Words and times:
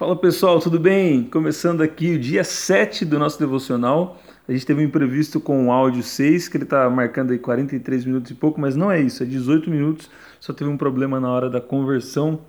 Fala 0.00 0.16
pessoal, 0.16 0.58
tudo 0.60 0.80
bem? 0.80 1.24
Começando 1.24 1.82
aqui 1.82 2.14
o 2.14 2.18
dia 2.18 2.42
7 2.42 3.04
do 3.04 3.18
nosso 3.18 3.38
devocional. 3.38 4.18
A 4.48 4.52
gente 4.52 4.64
teve 4.64 4.80
um 4.80 4.86
imprevisto 4.86 5.38
com 5.38 5.66
o 5.66 5.70
áudio 5.70 6.02
6, 6.02 6.48
que 6.48 6.56
ele 6.56 6.64
está 6.64 6.88
marcando 6.88 7.32
aí 7.32 7.38
43 7.38 8.06
minutos 8.06 8.30
e 8.30 8.34
pouco, 8.34 8.58
mas 8.58 8.74
não 8.74 8.90
é 8.90 8.98
isso, 8.98 9.22
é 9.22 9.26
18 9.26 9.68
minutos. 9.68 10.08
Só 10.40 10.54
teve 10.54 10.70
um 10.70 10.76
problema 10.78 11.20
na 11.20 11.30
hora 11.30 11.50
da 11.50 11.60
conversão. 11.60 12.40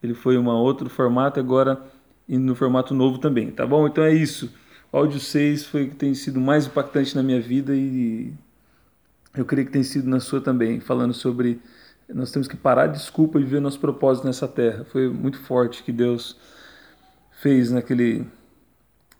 Ele 0.00 0.14
foi 0.14 0.36
em 0.36 0.46
outro 0.46 0.88
formato, 0.88 1.40
agora 1.40 1.82
indo 2.28 2.46
no 2.46 2.54
formato 2.54 2.94
novo 2.94 3.18
também, 3.18 3.50
tá 3.50 3.66
bom? 3.66 3.88
Então 3.88 4.04
é 4.04 4.14
isso. 4.14 4.54
O 4.92 4.96
áudio 4.96 5.18
6 5.18 5.66
foi 5.66 5.86
o 5.86 5.88
que 5.88 5.96
tem 5.96 6.14
sido 6.14 6.40
mais 6.40 6.68
impactante 6.68 7.16
na 7.16 7.24
minha 7.24 7.40
vida 7.40 7.74
e 7.74 8.32
eu 9.36 9.44
creio 9.44 9.66
que 9.66 9.72
tem 9.72 9.82
sido 9.82 10.08
na 10.08 10.20
sua 10.20 10.40
também, 10.40 10.78
falando 10.78 11.12
sobre 11.12 11.60
nós 12.08 12.30
temos 12.30 12.46
que 12.46 12.56
parar 12.56 12.86
de 12.86 12.98
desculpa 12.98 13.40
e 13.40 13.42
ver 13.42 13.60
nosso 13.60 13.80
propósito 13.80 14.28
nessa 14.28 14.46
terra. 14.46 14.84
Foi 14.84 15.08
muito 15.08 15.40
forte 15.40 15.82
que 15.82 15.90
Deus 15.90 16.36
fez 17.44 17.70
naquele 17.70 18.24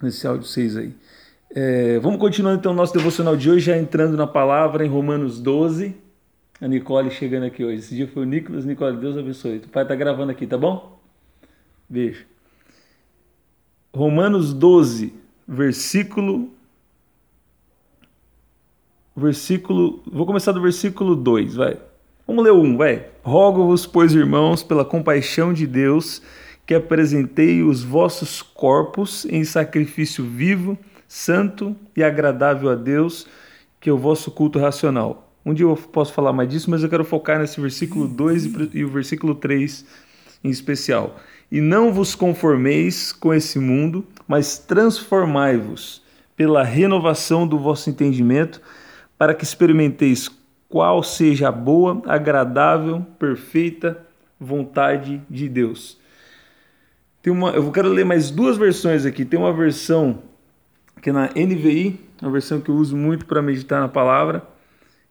nesse 0.02 0.26
áudio 0.26 0.46
6 0.46 0.78
aí. 0.78 0.94
É, 1.54 1.98
vamos 1.98 2.18
continuando 2.18 2.58
então 2.58 2.72
o 2.72 2.74
nosso 2.74 2.94
devocional 2.94 3.36
de 3.36 3.50
hoje, 3.50 3.66
já 3.66 3.76
entrando 3.76 4.16
na 4.16 4.26
palavra 4.26 4.82
em 4.82 4.88
Romanos 4.88 5.38
12. 5.38 5.94
A 6.58 6.66
Nicole 6.66 7.10
chegando 7.10 7.44
aqui 7.44 7.62
hoje. 7.62 7.80
Esse 7.80 7.94
dia 7.94 8.08
foi 8.08 8.22
o 8.22 8.26
Nicolas. 8.26 8.64
Nicole, 8.64 8.96
Deus 8.96 9.18
abençoe. 9.18 9.58
O 9.58 9.68
pai 9.68 9.86
tá 9.86 9.94
gravando 9.94 10.32
aqui, 10.32 10.46
tá 10.46 10.56
bom? 10.56 10.98
Beijo. 11.86 12.24
Romanos 13.94 14.54
12, 14.54 15.12
versículo. 15.46 16.50
Versículo. 19.14 20.02
Vou 20.10 20.24
começar 20.24 20.52
do 20.52 20.62
versículo 20.62 21.14
2, 21.14 21.56
vai. 21.56 21.76
Vamos 22.26 22.42
ler 22.42 22.52
um, 22.52 22.74
vai. 22.74 23.06
Rogo-vos, 23.22 23.86
pois, 23.86 24.14
irmãos, 24.14 24.62
pela 24.62 24.82
compaixão 24.82 25.52
de 25.52 25.66
Deus 25.66 26.22
que 26.66 26.74
apresentei 26.74 27.62
os 27.62 27.82
vossos 27.82 28.40
corpos 28.42 29.24
em 29.26 29.44
sacrifício 29.44 30.24
vivo, 30.24 30.78
santo 31.06 31.76
e 31.96 32.02
agradável 32.02 32.70
a 32.70 32.74
Deus, 32.74 33.26
que 33.80 33.90
é 33.90 33.92
o 33.92 33.98
vosso 33.98 34.30
culto 34.30 34.58
racional. 34.58 35.30
Um 35.44 35.52
dia 35.52 35.66
eu 35.66 35.76
posso 35.76 36.12
falar 36.12 36.32
mais 36.32 36.48
disso, 36.48 36.70
mas 36.70 36.82
eu 36.82 36.88
quero 36.88 37.04
focar 37.04 37.38
nesse 37.38 37.60
versículo 37.60 38.08
2 38.08 38.72
e 38.72 38.84
o 38.84 38.88
versículo 38.88 39.34
3 39.34 39.84
em 40.42 40.48
especial. 40.48 41.16
E 41.50 41.60
não 41.60 41.92
vos 41.92 42.14
conformeis 42.14 43.12
com 43.12 43.32
esse 43.32 43.58
mundo, 43.58 44.06
mas 44.26 44.58
transformai-vos 44.58 46.02
pela 46.34 46.64
renovação 46.64 47.46
do 47.46 47.58
vosso 47.58 47.90
entendimento, 47.90 48.60
para 49.18 49.34
que 49.34 49.44
experimenteis 49.44 50.30
qual 50.68 51.02
seja 51.02 51.48
a 51.48 51.52
boa, 51.52 52.02
agradável, 52.06 53.06
perfeita 53.18 54.04
vontade 54.40 55.22
de 55.30 55.48
Deus. 55.48 55.98
Tem 57.24 57.32
uma, 57.32 57.52
eu 57.52 57.72
quero 57.72 57.88
ler 57.88 58.04
mais 58.04 58.30
duas 58.30 58.58
versões 58.58 59.06
aqui. 59.06 59.24
Tem 59.24 59.40
uma 59.40 59.50
versão 59.50 60.22
que 61.00 61.08
é 61.08 61.12
na 61.12 61.30
NVI, 61.34 61.98
uma 62.20 62.30
versão 62.30 62.60
que 62.60 62.68
eu 62.68 62.74
uso 62.74 62.94
muito 62.94 63.24
para 63.24 63.40
meditar 63.40 63.80
na 63.80 63.88
palavra. 63.88 64.46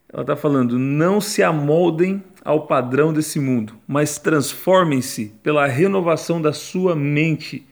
Ela 0.07 0.21
está 0.21 0.35
falando: 0.35 0.77
não 0.77 1.19
se 1.19 1.41
amoldem 1.41 2.23
ao 2.45 2.67
padrão 2.67 3.11
desse 3.11 3.39
mundo, 3.39 3.73
mas 3.87 4.19
transformem-se 4.19 5.33
pela 5.41 5.65
renovação 5.65 6.39
da 6.39 6.53
sua 6.53 6.95
mente, 6.95 7.65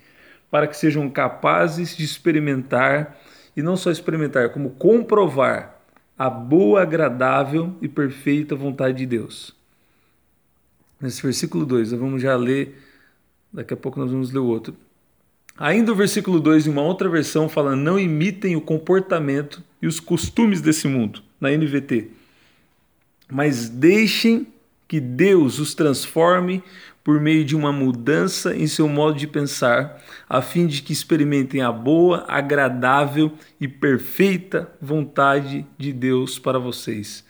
para 0.49 0.65
que 0.65 0.75
sejam 0.75 1.07
capazes 1.07 1.95
de 1.95 2.03
experimentar, 2.03 3.19
e 3.55 3.61
não 3.61 3.77
só 3.77 3.91
experimentar, 3.91 4.49
como 4.49 4.71
comprovar 4.71 5.79
a 6.17 6.31
boa, 6.31 6.81
agradável 6.81 7.75
e 7.79 7.87
perfeita 7.87 8.55
vontade 8.55 8.97
de 8.97 9.05
Deus. 9.05 9.55
Nesse 10.99 11.21
versículo 11.21 11.63
2, 11.63 11.91
vamos 11.91 12.23
já 12.23 12.35
ler 12.35 12.89
Daqui 13.53 13.73
a 13.73 13.77
pouco 13.77 13.99
nós 13.99 14.11
vamos 14.11 14.31
ler 14.31 14.39
o 14.39 14.45
outro. 14.45 14.75
Ainda 15.57 15.91
o 15.91 15.95
versículo 15.95 16.39
2, 16.39 16.67
em 16.67 16.69
uma 16.69 16.81
outra 16.81 17.09
versão, 17.09 17.49
fala: 17.49 17.75
Não 17.75 17.99
imitem 17.99 18.55
o 18.55 18.61
comportamento 18.61 19.61
e 19.81 19.87
os 19.87 19.99
costumes 19.99 20.61
desse 20.61 20.87
mundo, 20.87 21.21
na 21.39 21.49
NVT. 21.49 22.09
Mas 23.29 23.69
deixem 23.69 24.47
que 24.87 24.99
Deus 24.99 25.59
os 25.59 25.73
transforme 25.73 26.63
por 27.03 27.19
meio 27.19 27.43
de 27.43 27.55
uma 27.55 27.71
mudança 27.71 28.55
em 28.55 28.67
seu 28.67 28.87
modo 28.87 29.17
de 29.17 29.27
pensar, 29.27 30.01
a 30.29 30.41
fim 30.41 30.67
de 30.67 30.81
que 30.81 30.93
experimentem 30.93 31.61
a 31.61 31.71
boa, 31.71 32.25
agradável 32.27 33.31
e 33.59 33.67
perfeita 33.67 34.71
vontade 34.81 35.65
de 35.77 35.91
Deus 35.91 36.37
para 36.37 36.59
vocês. 36.59 37.25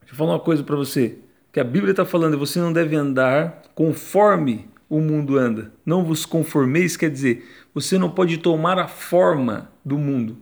Deixa 0.00 0.14
eu 0.14 0.16
falar 0.16 0.32
uma 0.32 0.40
coisa 0.40 0.62
para 0.62 0.76
você 0.76 1.18
que 1.52 1.58
a 1.58 1.64
Bíblia 1.64 1.90
está 1.90 2.04
falando, 2.04 2.38
você 2.38 2.60
não 2.60 2.72
deve 2.72 2.94
andar 2.94 3.62
conforme 3.74 4.68
o 4.90 5.00
mundo 5.00 5.38
anda. 5.38 5.72
Não 5.86 6.04
vos 6.04 6.26
conformeis, 6.26 6.96
quer 6.96 7.08
dizer, 7.08 7.48
você 7.72 7.96
não 7.96 8.10
pode 8.10 8.38
tomar 8.38 8.76
a 8.76 8.88
forma 8.88 9.70
do 9.84 9.96
mundo. 9.96 10.36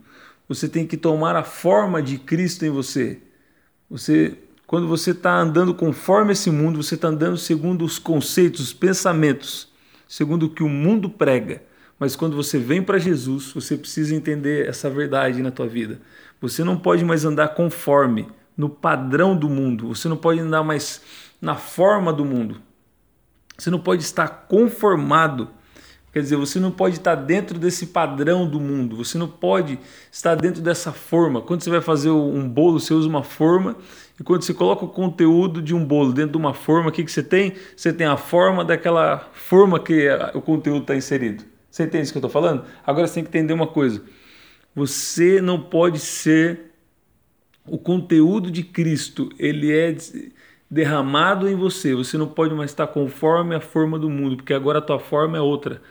Você 0.47 0.67
tem 0.67 0.87
que 0.87 0.97
tomar 0.97 1.35
a 1.35 1.43
forma 1.43 2.01
de 2.01 2.17
Cristo 2.17 2.65
em 2.65 2.71
você. 2.71 3.21
Você, 3.87 4.35
quando 4.65 4.87
você 4.87 5.11
está 5.11 5.39
andando 5.39 5.75
conforme 5.75 6.31
esse 6.31 6.49
mundo, 6.49 6.81
você 6.81 6.95
está 6.95 7.09
andando 7.09 7.37
segundo 7.37 7.85
os 7.85 7.99
conceitos, 7.99 8.59
os 8.59 8.73
pensamentos, 8.73 9.71
segundo 10.07 10.47
o 10.47 10.49
que 10.49 10.63
o 10.63 10.69
mundo 10.69 11.11
prega. 11.11 11.61
Mas 11.99 12.15
quando 12.15 12.35
você 12.35 12.57
vem 12.57 12.81
para 12.81 12.97
Jesus, 12.97 13.51
você 13.53 13.77
precisa 13.77 14.15
entender 14.15 14.67
essa 14.67 14.89
verdade 14.89 15.43
na 15.43 15.51
tua 15.51 15.67
vida. 15.67 16.01
Você 16.41 16.63
não 16.63 16.77
pode 16.77 17.05
mais 17.05 17.23
andar 17.23 17.49
conforme 17.49 18.27
no 18.57 18.69
padrão 18.69 19.37
do 19.37 19.47
mundo, 19.47 19.89
você 19.89 20.07
não 20.07 20.17
pode 20.17 20.39
andar 20.39 20.63
mais 20.63 21.01
na 21.39 21.55
forma 21.55 22.11
do 22.11 22.25
mundo. 22.25 22.61
Você 23.59 23.69
não 23.69 23.79
pode 23.79 24.01
estar 24.03 24.27
conformado. 24.47 25.49
Quer 26.11 26.21
dizer, 26.21 26.37
você 26.37 26.59
não 26.59 26.71
pode 26.71 26.95
estar 26.95 27.13
dentro 27.13 27.59
desse 27.59 27.87
padrão 27.87 28.47
do 28.47 28.59
mundo, 28.59 28.95
você 28.95 29.15
não 29.15 29.27
pode 29.27 29.77
estar 30.11 30.33
dentro 30.33 30.59
dessa 30.59 30.91
forma. 30.91 31.39
Quando 31.39 31.61
você 31.61 31.69
vai 31.69 31.81
fazer 31.81 32.09
um 32.09 32.49
bolo, 32.49 32.79
você 32.79 32.95
usa 32.95 33.07
uma 33.07 33.21
forma, 33.21 33.75
e 34.19 34.23
quando 34.23 34.41
você 34.41 34.51
coloca 34.51 34.83
o 34.83 34.87
conteúdo 34.87 35.61
de 35.61 35.75
um 35.75 35.85
bolo 35.85 36.11
dentro 36.11 36.31
de 36.31 36.37
uma 36.37 36.53
forma, 36.53 36.89
o 36.89 36.91
que, 36.91 37.03
que 37.03 37.11
você 37.11 37.21
tem? 37.21 37.53
Você 37.77 37.93
tem 37.93 38.07
a 38.07 38.17
forma 38.17 38.65
daquela 38.65 39.29
forma 39.33 39.79
que 39.79 40.09
o 40.33 40.41
conteúdo 40.41 40.81
está 40.81 40.95
inserido. 40.95 41.43
Você 41.69 41.83
entende 41.83 42.05
isso 42.05 42.11
que 42.11 42.17
eu 42.17 42.25
estou 42.25 42.31
falando? 42.31 42.65
Agora 42.83 43.05
você 43.05 43.15
tem 43.15 43.23
que 43.23 43.29
entender 43.29 43.53
uma 43.53 43.67
coisa: 43.67 44.01
você 44.73 45.39
não 45.39 45.61
pode 45.61 45.99
ser 45.99 46.71
o 47.67 47.77
conteúdo 47.77 48.49
de 48.49 48.63
Cristo 48.63 49.29
ele 49.37 49.71
é 49.71 49.95
derramado 50.69 51.47
em 51.47 51.55
você. 51.55 51.95
Você 51.95 52.17
não 52.17 52.27
pode 52.27 52.53
mais 52.53 52.71
estar 52.71 52.87
conforme 52.87 53.55
a 53.55 53.59
forma 53.59 53.97
do 53.97 54.09
mundo, 54.09 54.37
porque 54.37 54.53
agora 54.53 54.79
a 54.79 54.81
tua 54.81 54.99
forma 54.99 55.37
é 55.37 55.41
outra. 55.41 55.81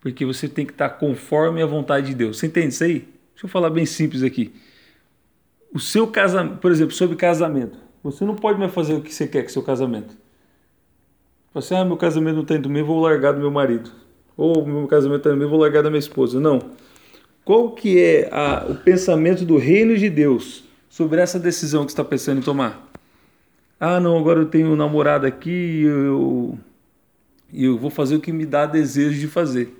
Porque 0.00 0.24
você 0.24 0.48
tem 0.48 0.64
que 0.64 0.72
estar 0.72 0.90
conforme 0.90 1.62
a 1.62 1.66
vontade 1.66 2.08
de 2.08 2.14
Deus. 2.14 2.38
Você 2.38 2.46
entende 2.46 2.68
isso 2.68 2.84
aí? 2.84 3.08
Deixa 3.32 3.44
eu 3.44 3.48
falar 3.48 3.70
bem 3.70 3.86
simples 3.86 4.22
aqui. 4.22 4.52
O 5.72 5.80
seu 5.80 6.06
casamento, 6.06 6.58
por 6.58 6.70
exemplo, 6.70 6.94
sobre 6.94 7.16
casamento. 7.16 7.78
Você 8.02 8.24
não 8.24 8.34
pode 8.34 8.58
mais 8.58 8.72
fazer 8.72 8.94
o 8.94 9.00
que 9.00 9.12
você 9.12 9.26
quer 9.26 9.42
com 9.42 9.48
seu 9.48 9.62
casamento. 9.62 10.16
Você, 11.52 11.74
ah, 11.74 11.84
meu 11.84 11.96
casamento 11.96 12.36
não 12.36 12.42
está 12.42 12.54
indo 12.54 12.68
bem, 12.68 12.82
vou 12.82 13.00
largar 13.00 13.32
do 13.32 13.40
meu 13.40 13.50
marido. 13.50 13.90
Ou 14.36 14.64
meu 14.64 14.86
casamento 14.86 15.18
está 15.18 15.30
indo 15.30 15.38
bem, 15.38 15.48
vou 15.48 15.58
largar 15.58 15.82
da 15.82 15.90
minha 15.90 15.98
esposa. 15.98 16.38
Não. 16.38 16.60
Qual 17.44 17.72
que 17.72 18.00
é 18.00 18.28
a, 18.30 18.66
o 18.68 18.74
pensamento 18.76 19.44
do 19.44 19.56
reino 19.56 19.96
de 19.96 20.08
Deus 20.08 20.66
sobre 20.96 21.20
essa 21.20 21.38
decisão 21.38 21.84
que 21.84 21.92
você 21.92 21.94
está 21.94 22.04
pensando 22.04 22.38
em 22.38 22.42
tomar. 22.42 22.90
Ah, 23.78 24.00
não, 24.00 24.16
agora 24.18 24.40
eu 24.40 24.46
tenho 24.46 24.68
um 24.68 24.76
namorado 24.76 25.26
aqui 25.26 25.50
e 25.50 25.82
eu, 25.82 26.58
eu 27.52 27.78
vou 27.78 27.90
fazer 27.90 28.16
o 28.16 28.20
que 28.20 28.32
me 28.32 28.46
dá 28.46 28.64
desejo 28.64 29.20
de 29.20 29.28
fazer. 29.28 29.76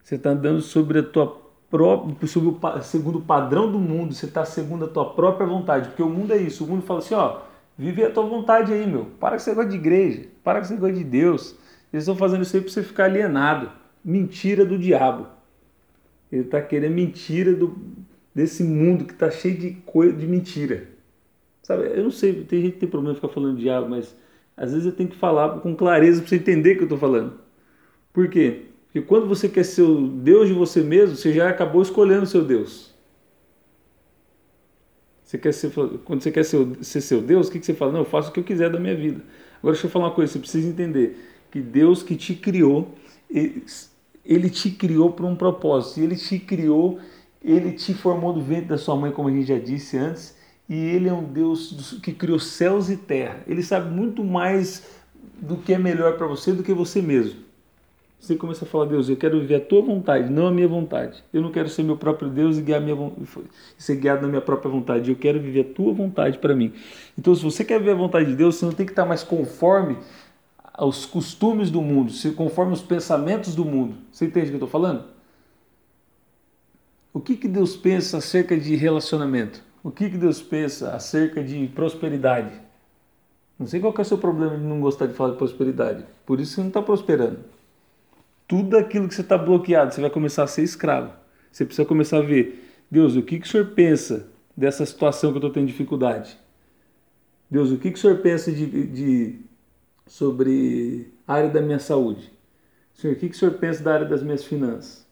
Você 0.00 0.14
está 0.14 0.30
andando 0.30 0.60
sobre 0.60 1.00
a 1.00 1.02
tua 1.02 1.26
própria, 1.68 2.28
sobre 2.28 2.50
o, 2.50 2.82
segundo 2.82 3.18
o 3.18 3.22
padrão 3.22 3.70
do 3.70 3.80
mundo, 3.80 4.14
você 4.14 4.26
está 4.26 4.44
segundo 4.44 4.84
a 4.84 4.88
tua 4.88 5.12
própria 5.12 5.44
vontade, 5.44 5.88
porque 5.88 6.02
o 6.04 6.08
mundo 6.08 6.32
é 6.32 6.36
isso. 6.36 6.64
O 6.64 6.68
mundo 6.68 6.82
fala 6.82 7.00
assim, 7.00 7.14
ó, 7.14 7.40
vive 7.76 8.04
a 8.04 8.10
tua 8.10 8.24
vontade 8.24 8.72
aí, 8.72 8.86
meu. 8.86 9.06
Para 9.18 9.30
com 9.30 9.36
esse 9.36 9.50
negócio 9.50 9.70
de 9.70 9.76
igreja, 9.76 10.22
para 10.44 10.60
com 10.60 10.64
esse 10.64 10.74
negócio 10.74 10.94
de 10.94 11.04
Deus. 11.04 11.56
Eles 11.92 12.04
estão 12.04 12.14
fazendo 12.14 12.42
isso 12.42 12.54
aí 12.54 12.62
para 12.62 12.70
você 12.70 12.82
ficar 12.84 13.06
alienado. 13.06 13.72
Mentira 14.04 14.64
do 14.64 14.78
diabo. 14.78 15.26
Ele 16.30 16.42
está 16.42 16.62
querendo 16.62 16.94
mentira 16.94 17.52
do, 17.52 17.76
desse 18.32 18.62
mundo 18.62 19.04
que 19.04 19.12
está 19.12 19.32
cheio 19.32 19.58
de 19.58 19.70
coisa 19.84 20.16
de 20.16 20.28
mentira. 20.28 20.95
Sabe? 21.66 21.88
Eu 21.88 22.04
não 22.04 22.12
sei, 22.12 22.32
tem 22.44 22.62
gente 22.62 22.74
que 22.74 22.78
tem 22.78 22.88
problema 22.88 23.12
de 23.12 23.20
ficar 23.20 23.34
falando 23.34 23.58
diabo, 23.58 23.88
mas 23.88 24.14
às 24.56 24.70
vezes 24.70 24.86
eu 24.86 24.92
tenho 24.92 25.08
que 25.08 25.16
falar 25.16 25.58
com 25.58 25.74
clareza 25.74 26.20
para 26.20 26.28
você 26.28 26.36
entender 26.36 26.74
o 26.74 26.76
que 26.76 26.82
eu 26.82 26.84
estou 26.84 26.96
falando. 26.96 27.40
Por 28.12 28.30
quê? 28.30 28.66
Porque 28.84 29.02
quando 29.02 29.26
você 29.26 29.48
quer 29.48 29.64
ser 29.64 29.82
o 29.82 30.06
Deus 30.06 30.46
de 30.46 30.54
você 30.54 30.80
mesmo, 30.80 31.16
você 31.16 31.32
já 31.32 31.50
acabou 31.50 31.82
escolhendo 31.82 32.22
o 32.22 32.26
seu 32.26 32.44
Deus. 32.44 32.94
Você 35.24 35.36
quer 35.38 35.50
ser, 35.50 35.72
quando 36.04 36.22
você 36.22 36.30
quer 36.30 36.44
ser, 36.44 36.64
ser 36.82 37.00
seu 37.00 37.20
Deus, 37.20 37.48
o 37.48 37.50
que, 37.50 37.58
que 37.58 37.66
você 37.66 37.74
fala? 37.74 37.90
Não, 37.90 37.98
eu 37.98 38.04
faço 38.04 38.30
o 38.30 38.32
que 38.32 38.38
eu 38.38 38.44
quiser 38.44 38.70
da 38.70 38.78
minha 38.78 38.94
vida. 38.94 39.20
Agora 39.58 39.72
deixa 39.72 39.88
eu 39.88 39.90
falar 39.90 40.04
uma 40.04 40.14
coisa, 40.14 40.34
você 40.34 40.38
precisa 40.38 40.68
entender 40.68 41.18
que 41.50 41.60
Deus 41.60 42.00
que 42.00 42.14
te 42.14 42.36
criou, 42.36 42.94
ele, 43.28 44.50
te 44.50 44.70
criou 44.70 45.12
para 45.12 45.26
um 45.26 45.34
propósito, 45.34 45.98
ele 45.98 46.14
te 46.14 46.38
criou 46.38 47.00
ele 47.42 47.72
te 47.72 47.94
formou 47.94 48.32
do 48.32 48.40
ventre 48.40 48.66
da 48.66 48.78
sua 48.78 48.96
mãe, 48.96 49.12
como 49.12 49.28
a 49.28 49.30
gente 49.30 49.46
já 49.46 49.58
disse 49.58 49.96
antes, 49.96 50.36
e 50.68 50.74
ele 50.74 51.08
é 51.08 51.12
um 51.12 51.24
Deus 51.24 51.98
que 52.02 52.12
criou 52.12 52.38
céus 52.38 52.90
e 52.90 52.96
terra. 52.96 53.40
Ele 53.46 53.62
sabe 53.62 53.90
muito 53.90 54.24
mais 54.24 54.84
do 55.40 55.56
que 55.56 55.72
é 55.72 55.78
melhor 55.78 56.16
para 56.16 56.26
você 56.26 56.52
do 56.52 56.62
que 56.62 56.72
você 56.72 57.00
mesmo. 57.00 57.46
Você 58.18 58.34
começa 58.34 58.64
a 58.64 58.68
falar, 58.68 58.86
Deus, 58.86 59.08
eu 59.08 59.16
quero 59.16 59.38
viver 59.38 59.56
a 59.56 59.60
tua 59.60 59.82
vontade, 59.82 60.32
não 60.32 60.46
a 60.46 60.50
minha 60.50 60.66
vontade. 60.66 61.22
Eu 61.32 61.42
não 61.42 61.52
quero 61.52 61.68
ser 61.68 61.82
meu 61.82 61.96
próprio 61.96 62.28
Deus 62.28 62.58
e 62.58 62.62
guiar 62.62 62.80
minha, 62.80 62.96
ser 63.78 63.96
guiado 63.96 64.22
na 64.22 64.28
minha 64.28 64.40
própria 64.40 64.70
vontade. 64.70 65.10
Eu 65.10 65.16
quero 65.16 65.38
viver 65.38 65.60
a 65.60 65.74
tua 65.74 65.92
vontade 65.92 66.38
para 66.38 66.54
mim. 66.54 66.72
Então, 67.16 67.34
se 67.34 67.44
você 67.44 67.64
quer 67.64 67.78
viver 67.78 67.92
a 67.92 67.96
vontade 67.96 68.26
de 68.26 68.34
Deus, 68.34 68.56
você 68.56 68.64
não 68.64 68.72
tem 68.72 68.86
que 68.86 68.92
estar 68.92 69.04
mais 69.04 69.22
conforme 69.22 69.98
aos 70.72 71.06
costumes 71.06 71.70
do 71.70 71.80
mundo, 71.80 72.12
conforme 72.34 72.72
os 72.72 72.82
pensamentos 72.82 73.54
do 73.54 73.64
mundo. 73.64 73.94
Você 74.10 74.24
entende 74.24 74.46
o 74.46 74.48
que 74.48 74.54
eu 74.54 74.66
estou 74.66 74.68
falando? 74.68 75.04
O 77.12 77.20
que, 77.20 77.36
que 77.36 77.48
Deus 77.48 77.76
pensa 77.76 78.18
acerca 78.18 78.58
de 78.58 78.74
relacionamento? 78.76 79.62
O 79.86 79.92
que, 79.92 80.10
que 80.10 80.18
Deus 80.18 80.42
pensa 80.42 80.96
acerca 80.96 81.44
de 81.44 81.68
prosperidade? 81.68 82.50
Não 83.56 83.68
sei 83.68 83.78
qual 83.78 83.94
é 83.96 84.00
o 84.00 84.04
seu 84.04 84.18
problema 84.18 84.58
de 84.58 84.64
não 84.64 84.80
gostar 84.80 85.06
de 85.06 85.14
falar 85.14 85.30
de 85.30 85.36
prosperidade. 85.36 86.04
Por 86.26 86.40
isso 86.40 86.54
você 86.54 86.60
não 86.60 86.68
está 86.68 86.82
prosperando. 86.82 87.38
Tudo 88.48 88.76
aquilo 88.76 89.06
que 89.06 89.14
você 89.14 89.20
está 89.20 89.38
bloqueado, 89.38 89.94
você 89.94 90.00
vai 90.00 90.10
começar 90.10 90.42
a 90.42 90.48
ser 90.48 90.64
escravo. 90.64 91.12
Você 91.52 91.64
precisa 91.64 91.86
começar 91.86 92.18
a 92.18 92.22
ver, 92.22 92.68
Deus, 92.90 93.14
o 93.14 93.22
que, 93.22 93.38
que 93.38 93.46
o 93.46 93.48
Senhor 93.48 93.66
pensa 93.76 94.28
dessa 94.56 94.84
situação 94.84 95.30
que 95.30 95.36
eu 95.36 95.38
estou 95.38 95.52
tendo 95.52 95.68
dificuldade? 95.68 96.36
Deus, 97.48 97.70
o 97.70 97.78
que, 97.78 97.92
que 97.92 97.96
o 97.96 98.00
Senhor 98.00 98.18
pensa 98.18 98.50
de, 98.50 98.86
de, 98.88 99.38
sobre 100.04 101.12
a 101.28 101.34
área 101.34 101.48
da 101.48 101.62
minha 101.62 101.78
saúde? 101.78 102.32
Senhor, 102.92 103.14
o 103.14 103.16
que, 103.20 103.28
que 103.28 103.36
o 103.36 103.38
Senhor 103.38 103.54
pensa 103.54 103.84
da 103.84 103.94
área 103.94 104.06
das 104.08 104.24
minhas 104.24 104.44
finanças? 104.44 105.06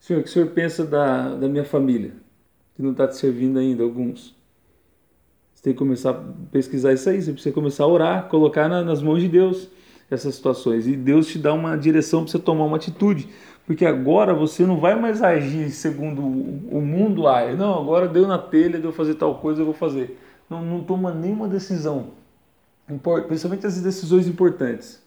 Senhor, 0.00 0.20
o 0.20 0.22
que 0.22 0.30
o 0.30 0.32
Senhor 0.32 0.48
pensa 0.48 0.82
da, 0.82 1.34
da 1.34 1.46
minha 1.46 1.64
família, 1.66 2.23
que 2.74 2.82
não 2.82 2.92
está 2.92 3.06
te 3.06 3.16
servindo 3.16 3.58
ainda, 3.58 3.82
alguns? 3.82 4.34
Você 5.54 5.62
tem 5.62 5.72
que 5.72 5.78
começar 5.78 6.10
a 6.10 6.24
pesquisar 6.50 6.92
isso 6.92 7.08
aí, 7.08 7.22
você 7.22 7.32
precisa 7.32 7.54
começar 7.54 7.84
a 7.84 7.88
orar, 7.88 8.28
colocar 8.28 8.68
na, 8.68 8.82
nas 8.82 9.02
mãos 9.02 9.20
de 9.20 9.28
Deus 9.28 9.68
essas 10.10 10.34
situações. 10.34 10.86
E 10.86 10.96
Deus 10.96 11.26
te 11.26 11.38
dá 11.38 11.52
uma 11.52 11.76
direção 11.76 12.22
para 12.22 12.32
você 12.32 12.38
tomar 12.38 12.64
uma 12.64 12.76
atitude. 12.76 13.28
Porque 13.66 13.86
agora 13.86 14.34
você 14.34 14.66
não 14.66 14.78
vai 14.78 14.98
mais 14.98 15.22
agir 15.22 15.70
segundo 15.70 16.20
o 16.20 16.80
mundo 16.82 17.26
age. 17.26 17.56
Não, 17.56 17.80
agora 17.80 18.06
deu 18.06 18.26
na 18.26 18.38
telha, 18.38 18.78
deu 18.78 18.92
fazer 18.92 19.14
tal 19.14 19.36
coisa, 19.36 19.62
eu 19.62 19.64
vou 19.64 19.74
fazer. 19.74 20.18
Não, 20.50 20.62
não 20.62 20.84
toma 20.84 21.12
nenhuma 21.14 21.48
decisão. 21.48 22.08
Principalmente 23.26 23.66
as 23.66 23.80
decisões 23.80 24.28
importantes. 24.28 25.02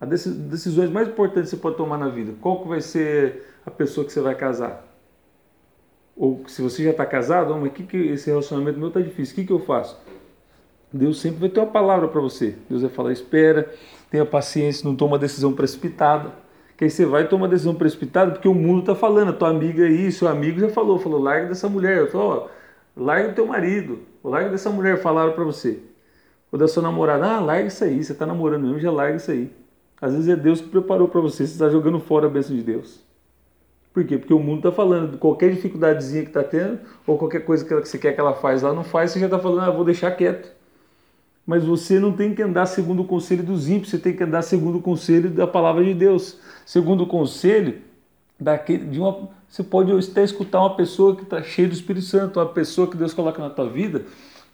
As 0.00 0.08
decisões 0.08 0.90
mais 0.90 1.08
importantes 1.08 1.50
que 1.50 1.56
você 1.56 1.62
pode 1.62 1.76
tomar 1.76 1.98
na 1.98 2.08
vida. 2.08 2.34
Qual 2.40 2.62
que 2.62 2.68
vai 2.68 2.80
ser 2.80 3.44
a 3.66 3.70
pessoa 3.70 4.06
que 4.06 4.12
você 4.12 4.20
vai 4.20 4.36
casar? 4.36 4.93
Ou 6.16 6.44
se 6.46 6.62
você 6.62 6.84
já 6.84 6.90
está 6.90 7.04
casado, 7.04 7.52
oh, 7.52 7.58
mas 7.58 7.72
que, 7.72 7.82
que 7.82 7.96
esse 7.96 8.30
relacionamento 8.30 8.78
meu 8.78 8.88
está 8.88 9.00
difícil, 9.00 9.32
o 9.32 9.36
que, 9.36 9.46
que 9.46 9.52
eu 9.52 9.58
faço? 9.58 9.98
Deus 10.92 11.20
sempre 11.20 11.40
vai 11.40 11.48
ter 11.48 11.58
uma 11.58 11.66
palavra 11.66 12.06
para 12.06 12.20
você. 12.20 12.54
Deus 12.70 12.82
vai 12.82 12.90
falar, 12.90 13.12
espera, 13.12 13.68
tenha 14.10 14.24
paciência, 14.24 14.88
não 14.88 14.94
toma 14.94 15.18
decisão 15.18 15.52
precipitada. 15.52 16.32
Que 16.76 16.84
aí 16.84 16.90
você 16.90 17.04
vai 17.04 17.26
tomar 17.26 17.48
decisão 17.48 17.74
precipitada 17.74 18.32
porque 18.32 18.48
o 18.48 18.54
mundo 18.54 18.80
está 18.80 18.94
falando, 18.94 19.30
a 19.30 19.32
tua 19.32 19.48
amiga 19.48 19.84
aí, 19.84 20.10
seu 20.10 20.28
amigo 20.28 20.60
já 20.60 20.68
falou, 20.68 20.98
falou, 20.98 21.20
larga 21.20 21.48
dessa 21.48 21.68
mulher. 21.68 21.98
Eu 21.98 22.06
falo, 22.08 22.24
ó, 22.24 22.48
larga 22.96 23.28
do 23.28 23.34
teu 23.34 23.46
marido, 23.46 24.00
larga 24.22 24.50
dessa 24.50 24.70
mulher, 24.70 25.00
falaram 25.00 25.32
para 25.32 25.44
você. 25.44 25.80
Ou 26.52 26.58
da 26.58 26.68
sua 26.68 26.82
namorada, 26.82 27.26
ah, 27.26 27.40
larga 27.40 27.66
isso 27.66 27.82
aí, 27.82 28.02
você 28.02 28.12
está 28.12 28.24
namorando 28.24 28.62
mesmo, 28.62 28.78
já 28.78 28.90
larga 28.90 29.16
isso 29.16 29.30
aí. 29.30 29.50
Às 30.00 30.12
vezes 30.12 30.28
é 30.28 30.36
Deus 30.36 30.60
que 30.60 30.68
preparou 30.68 31.08
para 31.08 31.20
você, 31.20 31.46
você 31.46 31.52
está 31.52 31.68
jogando 31.68 31.98
fora 31.98 32.26
a 32.26 32.30
bênção 32.30 32.54
de 32.54 32.62
Deus. 32.62 33.04
Por 33.94 34.04
quê? 34.04 34.18
Porque 34.18 34.34
o 34.34 34.40
mundo 34.40 34.56
está 34.56 34.72
falando, 34.72 35.16
qualquer 35.18 35.52
dificuldadezinha 35.52 36.24
que 36.24 36.30
está 36.30 36.42
tendo, 36.42 36.80
ou 37.06 37.16
qualquer 37.16 37.44
coisa 37.44 37.64
que 37.64 37.72
você 37.72 37.96
quer 37.96 38.12
que 38.12 38.20
ela 38.20 38.34
faz 38.34 38.60
lá, 38.60 38.72
não 38.72 38.82
faz, 38.82 39.12
você 39.12 39.20
já 39.20 39.26
está 39.26 39.38
falando, 39.38 39.60
ah, 39.60 39.70
vou 39.70 39.84
deixar 39.84 40.10
quieto. 40.10 40.52
Mas 41.46 41.64
você 41.64 42.00
não 42.00 42.10
tem 42.10 42.34
que 42.34 42.42
andar 42.42 42.66
segundo 42.66 43.02
o 43.02 43.04
conselho 43.04 43.44
dos 43.44 43.68
ímpios, 43.68 43.90
você 43.90 43.98
tem 43.98 44.16
que 44.16 44.24
andar 44.24 44.42
segundo 44.42 44.78
o 44.78 44.82
conselho 44.82 45.30
da 45.30 45.46
palavra 45.46 45.84
de 45.84 45.94
Deus. 45.94 46.38
Segundo 46.66 47.04
o 47.04 47.06
conselho 47.06 47.82
daquele, 48.40 48.86
de 48.86 48.98
uma. 48.98 49.28
Você 49.48 49.62
pode 49.62 49.92
até 49.92 50.24
escutar 50.24 50.58
uma 50.58 50.74
pessoa 50.74 51.14
que 51.14 51.22
está 51.22 51.40
cheia 51.40 51.68
do 51.68 51.74
Espírito 51.74 52.06
Santo, 52.06 52.40
uma 52.40 52.46
pessoa 52.46 52.90
que 52.90 52.96
Deus 52.96 53.14
coloca 53.14 53.40
na 53.40 53.50
tua 53.50 53.68
vida 53.68 54.06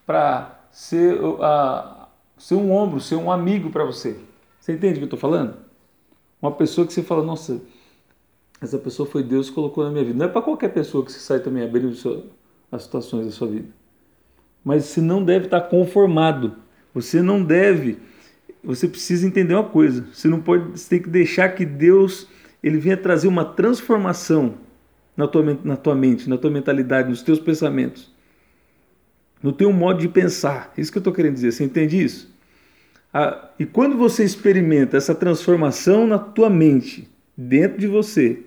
para 0.05 0.61
ser, 0.71 1.19
a, 1.41 2.09
ser 2.37 2.57
um 2.57 2.73
ombro, 2.73 3.01
ser 3.01 3.15
um 3.15 3.33
amigo 3.33 3.71
para 3.71 3.85
você. 3.85 4.19
Você 4.61 4.73
entende 4.73 4.95
o 4.95 4.97
que 4.97 5.03
eu 5.03 5.05
estou 5.05 5.19
falando? 5.19 5.55
Uma 6.43 6.53
pessoa 6.53 6.87
que 6.87 6.93
você 6.93 7.03
fala, 7.03 7.23
nossa, 7.23 7.63
essa 8.61 8.79
pessoa 8.79 9.09
foi 9.09 9.23
Deus 9.23 9.49
que 9.49 9.55
colocou 9.55 9.85
na 9.85 9.91
minha 9.91 10.05
vida. 10.05 10.19
Não 10.19 10.27
é 10.27 10.29
para 10.29 10.43
qualquer 10.43 10.69
pessoa 10.69 11.05
que 11.05 11.12
você 11.12 11.21
sai 11.21 11.41
também 11.41 11.65
abrindo 11.65 11.97
as 12.71 12.83
situações 12.83 13.27
da 13.27 13.33
sua 13.33 13.49
vida. 13.49 13.69
Mas 14.65 14.85
você 14.85 15.01
não 15.01 15.25
deve 15.25 15.47
estar 15.47 15.62
conformado 15.62 16.57
você 16.95 17.23
não 17.23 17.43
deve, 17.43 17.99
você 18.62 18.89
precisa 18.89 19.27
entender 19.27 19.55
uma 19.55 19.69
coisa. 19.69 20.07
Você 20.12 20.29
não 20.29 20.41
pode, 20.41 20.79
você 20.79 20.89
tem 20.89 21.03
que 21.03 21.09
deixar 21.09 21.49
que 21.51 21.65
Deus 21.65 22.29
ele 22.62 22.79
venha 22.79 22.97
trazer 22.97 23.29
uma 23.29 23.45
transformação 23.45 24.55
na 25.17 25.27
tua, 25.27 25.59
na 25.65 25.77
tua 25.77 25.95
mente, 25.95 26.29
na 26.29 26.37
tua 26.37 26.51
mentalidade, 26.51 27.09
nos 27.09 27.23
teus 27.23 27.39
pensamentos, 27.39 28.13
no 29.43 29.53
teu 29.53 29.73
modo 29.73 30.01
de 30.01 30.09
pensar. 30.09 30.73
Isso 30.77 30.91
que 30.91 30.99
eu 30.99 31.01
estou 31.01 31.13
querendo 31.13 31.35
dizer. 31.35 31.53
Você 31.53 31.65
entende 31.65 32.03
isso? 32.03 32.31
Ah, 33.13 33.51
e 33.59 33.65
quando 33.65 33.97
você 33.97 34.25
experimenta 34.25 34.97
essa 34.97 35.15
transformação 35.15 36.06
na 36.06 36.19
tua 36.19 36.51
mente, 36.51 37.09
dentro 37.37 37.79
de 37.79 37.87
você, 37.87 38.43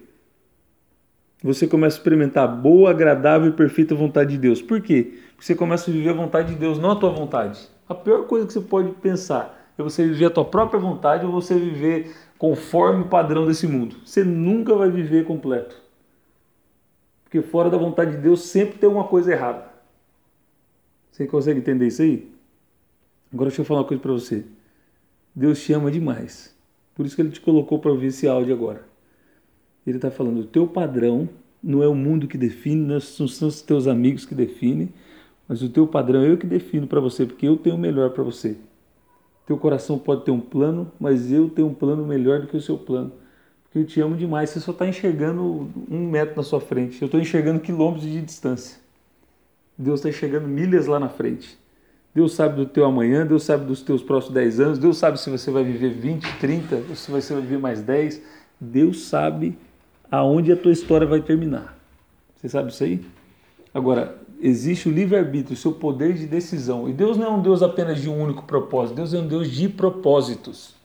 você 1.43 1.67
começa 1.67 1.97
a 1.97 1.99
experimentar 1.99 2.45
a 2.45 2.47
boa, 2.47 2.89
agradável 2.89 3.49
e 3.49 3.51
perfeita 3.51 3.93
vontade 3.93 4.31
de 4.31 4.37
Deus. 4.37 4.61
Por 4.61 4.79
quê? 4.81 5.15
Porque 5.35 5.45
você 5.45 5.53
começa 5.53 5.91
a 5.91 5.93
viver 5.93 6.11
a 6.11 6.13
vontade 6.13 6.53
de 6.53 6.55
Deus, 6.55 6.79
não 6.79 6.91
a 6.91 6.95
tua 6.95 7.09
vontade. 7.09 7.67
A 7.87 7.93
pior 7.93 8.25
coisa 8.27 8.47
que 8.47 8.53
você 8.53 8.61
pode 8.61 8.91
pensar 8.93 9.73
é 9.77 9.83
você 9.83 10.07
viver 10.07 10.25
a 10.25 10.29
tua 10.29 10.45
própria 10.45 10.79
vontade 10.79 11.25
ou 11.25 11.31
você 11.33 11.55
viver 11.55 12.15
conforme 12.37 13.01
o 13.01 13.09
padrão 13.09 13.45
desse 13.45 13.67
mundo. 13.67 13.97
Você 14.05 14.23
nunca 14.23 14.73
vai 14.73 14.89
viver 14.89 15.25
completo. 15.25 15.75
Porque 17.25 17.41
fora 17.41 17.69
da 17.69 17.77
vontade 17.77 18.11
de 18.11 18.17
Deus 18.17 18.43
sempre 18.43 18.77
tem 18.77 18.87
alguma 18.87 19.07
coisa 19.07 19.33
errada. 19.33 19.65
Você 21.11 21.27
consegue 21.27 21.59
entender 21.59 21.87
isso 21.87 22.01
aí? 22.01 22.31
Agora 23.33 23.49
deixa 23.49 23.61
eu 23.61 23.65
falar 23.65 23.81
uma 23.81 23.87
coisa 23.87 24.01
para 24.01 24.13
você. 24.13 24.45
Deus 25.35 25.61
te 25.61 25.73
ama 25.73 25.91
demais. 25.91 26.55
Por 26.95 27.05
isso 27.05 27.15
que 27.15 27.21
ele 27.21 27.31
te 27.31 27.41
colocou 27.41 27.79
para 27.79 27.91
ouvir 27.91 28.07
esse 28.07 28.27
áudio 28.27 28.53
agora. 28.53 28.92
Ele 29.85 29.97
está 29.97 30.09
falando, 30.09 30.39
o 30.39 30.45
teu 30.45 30.67
padrão 30.67 31.27
não 31.61 31.81
é 31.83 31.87
o 31.87 31.95
mundo 31.95 32.27
que 32.27 32.37
define, 32.37 32.85
não 32.85 32.99
são 32.99 33.25
os 33.25 33.61
teus 33.61 33.87
amigos 33.87 34.25
que 34.25 34.35
definem, 34.35 34.89
mas 35.47 35.61
o 35.61 35.69
teu 35.69 35.85
padrão 35.87 36.21
é 36.21 36.29
eu 36.29 36.37
que 36.37 36.47
defino 36.47 36.87
para 36.87 36.99
você, 36.99 37.25
porque 37.25 37.47
eu 37.47 37.57
tenho 37.57 37.75
o 37.75 37.79
melhor 37.79 38.11
para 38.11 38.23
você. 38.23 38.57
Teu 39.45 39.57
coração 39.57 39.97
pode 39.97 40.23
ter 40.23 40.31
um 40.31 40.39
plano, 40.39 40.91
mas 40.99 41.31
eu 41.31 41.49
tenho 41.49 41.67
um 41.67 41.73
plano 41.73 42.05
melhor 42.05 42.41
do 42.41 42.47
que 42.47 42.55
o 42.55 42.61
seu 42.61 42.77
plano. 42.77 43.11
Porque 43.63 43.79
eu 43.79 43.85
te 43.85 43.99
amo 43.99 44.15
demais. 44.15 44.49
Você 44.51 44.59
só 44.59 44.71
está 44.71 44.87
enxergando 44.87 45.69
um 45.89 46.07
metro 46.07 46.37
na 46.37 46.43
sua 46.43 46.61
frente. 46.61 47.01
Eu 47.01 47.07
estou 47.07 47.19
enxergando 47.19 47.59
quilômetros 47.59 48.09
de 48.09 48.21
distância. 48.21 48.79
Deus 49.77 49.99
está 49.99 50.09
enxergando 50.09 50.47
milhas 50.47 50.87
lá 50.87 50.99
na 50.99 51.09
frente. 51.09 51.57
Deus 52.13 52.35
sabe 52.35 52.55
do 52.55 52.65
teu 52.67 52.85
amanhã, 52.85 53.25
Deus 53.25 53.43
sabe 53.43 53.65
dos 53.65 53.81
teus 53.81 54.03
próximos 54.03 54.35
10 54.35 54.59
anos, 54.59 54.77
Deus 54.77 54.97
sabe 54.97 55.19
se 55.19 55.31
você 55.31 55.49
vai 55.49 55.63
viver 55.63 55.89
20, 55.89 56.37
30, 56.39 56.75
ou 56.89 56.95
se 56.95 57.09
você 57.09 57.33
vai 57.33 57.41
viver 57.41 57.57
mais 57.57 57.81
10. 57.81 58.21
Deus 58.61 59.05
sabe 59.05 59.57
aonde 60.13 60.51
a 60.51 60.55
tua 60.55 60.71
história 60.71 61.07
vai 61.07 61.23
terminar. 61.23 61.75
Você 62.35 62.47
sabe 62.47 62.69
isso 62.69 62.83
aí? 62.83 63.03
Agora, 63.73 64.21
existe 64.39 64.87
o 64.87 64.91
livre-arbítrio, 64.91 65.55
o 65.55 65.57
seu 65.57 65.73
poder 65.73 66.13
de 66.13 66.27
decisão. 66.27 66.87
E 66.87 66.93
Deus 66.93 67.17
não 67.17 67.25
é 67.25 67.29
um 67.31 67.41
Deus 67.41 67.63
apenas 67.63 67.99
de 67.99 68.07
um 68.07 68.21
único 68.21 68.43
propósito, 68.43 68.97
Deus 68.97 69.11
é 69.11 69.17
um 69.17 69.27
Deus 69.27 69.49
de 69.49 69.67
propósitos. 69.67 70.75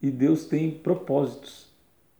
E 0.00 0.10
Deus 0.10 0.46
tem 0.46 0.70
propósitos. 0.70 1.66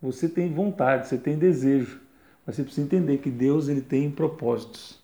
Você 0.02 0.28
tem 0.28 0.52
vontade, 0.52 1.08
você 1.08 1.16
tem 1.16 1.38
desejo, 1.38 1.98
mas 2.46 2.56
você 2.56 2.62
precisa 2.62 2.86
entender 2.86 3.16
que 3.16 3.30
Deus 3.30 3.66
ele 3.66 3.80
tem 3.80 4.10
propósitos. 4.10 5.00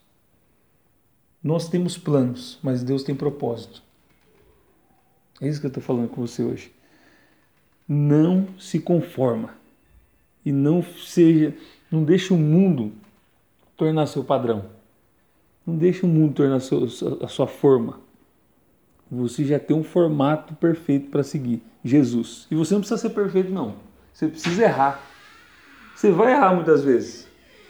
Nós 1.43 1.67
temos 1.67 1.97
planos, 1.97 2.59
mas 2.63 2.83
Deus 2.83 3.03
tem 3.03 3.15
propósito. 3.15 3.83
É 5.41 5.49
isso 5.49 5.61
que 5.61 5.67
eu 5.67 5.69
estou 5.69 5.83
falando 5.83 6.11
com 6.11 6.21
você 6.21 6.43
hoje. 6.43 6.76
Não 7.89 8.49
se 8.59 8.81
conforma 8.81 9.51
e 10.45 10.53
não 10.53 10.83
seja, 10.83 11.55
não 11.91 12.05
deixe 12.05 12.33
o 12.33 12.37
mundo 12.37 12.93
tornar 13.77 14.07
seu 14.07 14.25
padrão. 14.25 14.67
Não 15.67 15.77
deixe 15.77 16.07
o 16.07 16.09
mundo 16.09 16.35
tornar 16.35 16.57
a 16.57 17.29
sua 17.29 17.47
forma. 17.47 17.99
Você 19.11 19.45
já 19.45 19.59
tem 19.59 19.77
um 19.77 19.83
formato 19.83 20.55
perfeito 20.55 21.11
para 21.11 21.23
seguir, 21.23 21.63
Jesus. 21.85 22.47
E 22.51 22.55
você 22.55 22.75
não 22.75 22.81
precisa 22.81 23.01
ser 23.01 23.11
perfeito, 23.11 23.51
não. 23.51 23.75
Você 24.13 24.29
precisa 24.29 24.63
errar. 24.63 25.01
Você 25.95 26.11
vai 26.11 26.33
errar 26.33 26.55
muitas 26.55 26.85
vezes. 26.85 27.27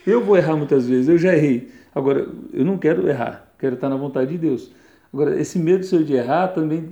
Eu 0.07 0.25
vou 0.25 0.37
errar 0.37 0.57
muitas 0.57 0.87
vezes, 0.87 1.09
eu 1.09 1.19
já 1.19 1.35
errei. 1.35 1.73
Agora, 1.95 2.29
eu 2.53 2.65
não 2.65 2.79
quero 2.79 3.09
errar, 3.09 3.51
quero 3.59 3.75
estar 3.75 3.89
na 3.89 3.97
vontade 3.97 4.33
de 4.33 4.39
Deus. 4.39 4.71
Agora, 5.13 5.41
esse 5.41 5.59
medo 5.59 5.85
seu 5.85 6.05
de 6.05 6.13
errar 6.13 6.49
também 6.49 6.89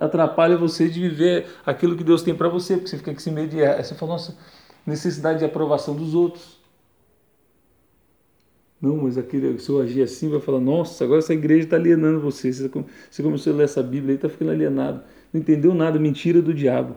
atrapalha 0.00 0.56
você 0.56 0.88
de 0.88 1.00
viver 1.00 1.46
aquilo 1.64 1.96
que 1.96 2.02
Deus 2.02 2.22
tem 2.22 2.34
para 2.34 2.48
você, 2.48 2.76
porque 2.76 2.88
você 2.88 2.96
fica 2.96 3.12
com 3.12 3.18
esse 3.18 3.30
medo 3.30 3.50
de 3.50 3.58
errar. 3.58 3.82
Você 3.82 3.94
fala, 3.94 4.12
nossa, 4.12 4.36
necessidade 4.86 5.40
de 5.40 5.44
aprovação 5.44 5.94
dos 5.94 6.14
outros. 6.14 6.58
Não, 8.80 8.96
mas 8.96 9.18
aquele, 9.18 9.58
se 9.58 9.68
eu 9.68 9.78
agir 9.80 10.02
assim, 10.02 10.30
vai 10.30 10.40
falar, 10.40 10.58
nossa, 10.58 11.04
agora 11.04 11.18
essa 11.18 11.34
igreja 11.34 11.64
está 11.64 11.76
alienando 11.76 12.18
você. 12.18 12.50
Você 12.50 13.22
começou 13.22 13.52
a 13.52 13.56
ler 13.56 13.64
essa 13.64 13.82
Bíblia 13.82 14.12
e 14.12 14.16
está 14.16 14.28
ficando 14.28 14.50
alienado. 14.50 15.02
Não 15.32 15.40
entendeu 15.40 15.74
nada, 15.74 15.98
mentira 15.98 16.40
do 16.40 16.54
diabo. 16.54 16.96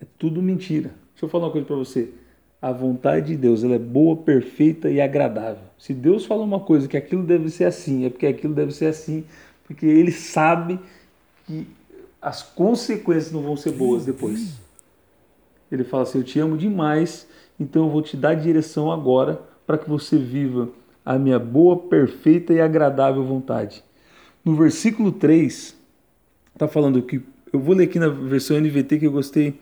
É 0.00 0.06
tudo 0.18 0.42
mentira. 0.42 0.88
Deixa 1.12 1.24
eu 1.24 1.28
falar 1.28 1.46
uma 1.46 1.52
coisa 1.52 1.66
para 1.66 1.76
você. 1.76 2.12
A 2.60 2.72
vontade 2.72 3.28
de 3.28 3.36
Deus 3.36 3.62
ela 3.62 3.74
é 3.74 3.78
boa, 3.78 4.16
perfeita 4.16 4.90
e 4.90 5.00
agradável. 5.00 5.64
Se 5.78 5.94
Deus 5.94 6.26
fala 6.26 6.42
uma 6.42 6.60
coisa 6.60 6.88
que 6.88 6.96
aquilo 6.96 7.22
deve 7.22 7.48
ser 7.48 7.64
assim, 7.64 8.04
é 8.04 8.10
porque 8.10 8.26
aquilo 8.26 8.54
deve 8.54 8.72
ser 8.72 8.86
assim, 8.86 9.24
porque 9.72 9.86
Ele 9.86 10.12
sabe 10.12 10.78
que 11.46 11.66
as 12.20 12.42
consequências 12.42 13.32
não 13.32 13.40
vão 13.40 13.56
ser 13.56 13.72
boas 13.72 14.04
depois. 14.04 14.60
Ele 15.70 15.82
fala 15.82 16.02
assim: 16.02 16.18
Eu 16.18 16.24
te 16.24 16.38
amo 16.38 16.58
demais, 16.58 17.26
então 17.58 17.84
eu 17.84 17.90
vou 17.90 18.02
te 18.02 18.16
dar 18.16 18.34
direção 18.34 18.92
agora 18.92 19.40
para 19.66 19.78
que 19.78 19.88
você 19.88 20.18
viva 20.18 20.68
a 21.04 21.18
minha 21.18 21.38
boa, 21.38 21.76
perfeita 21.76 22.52
e 22.52 22.60
agradável 22.60 23.24
vontade. 23.24 23.82
No 24.44 24.54
versículo 24.54 25.10
3, 25.10 25.74
está 26.52 26.68
falando 26.68 27.02
que. 27.02 27.22
Eu 27.50 27.60
vou 27.60 27.74
ler 27.74 27.84
aqui 27.84 27.98
na 27.98 28.08
versão 28.08 28.58
NVT 28.58 28.98
que 28.98 29.06
eu 29.06 29.12
gostei. 29.12 29.58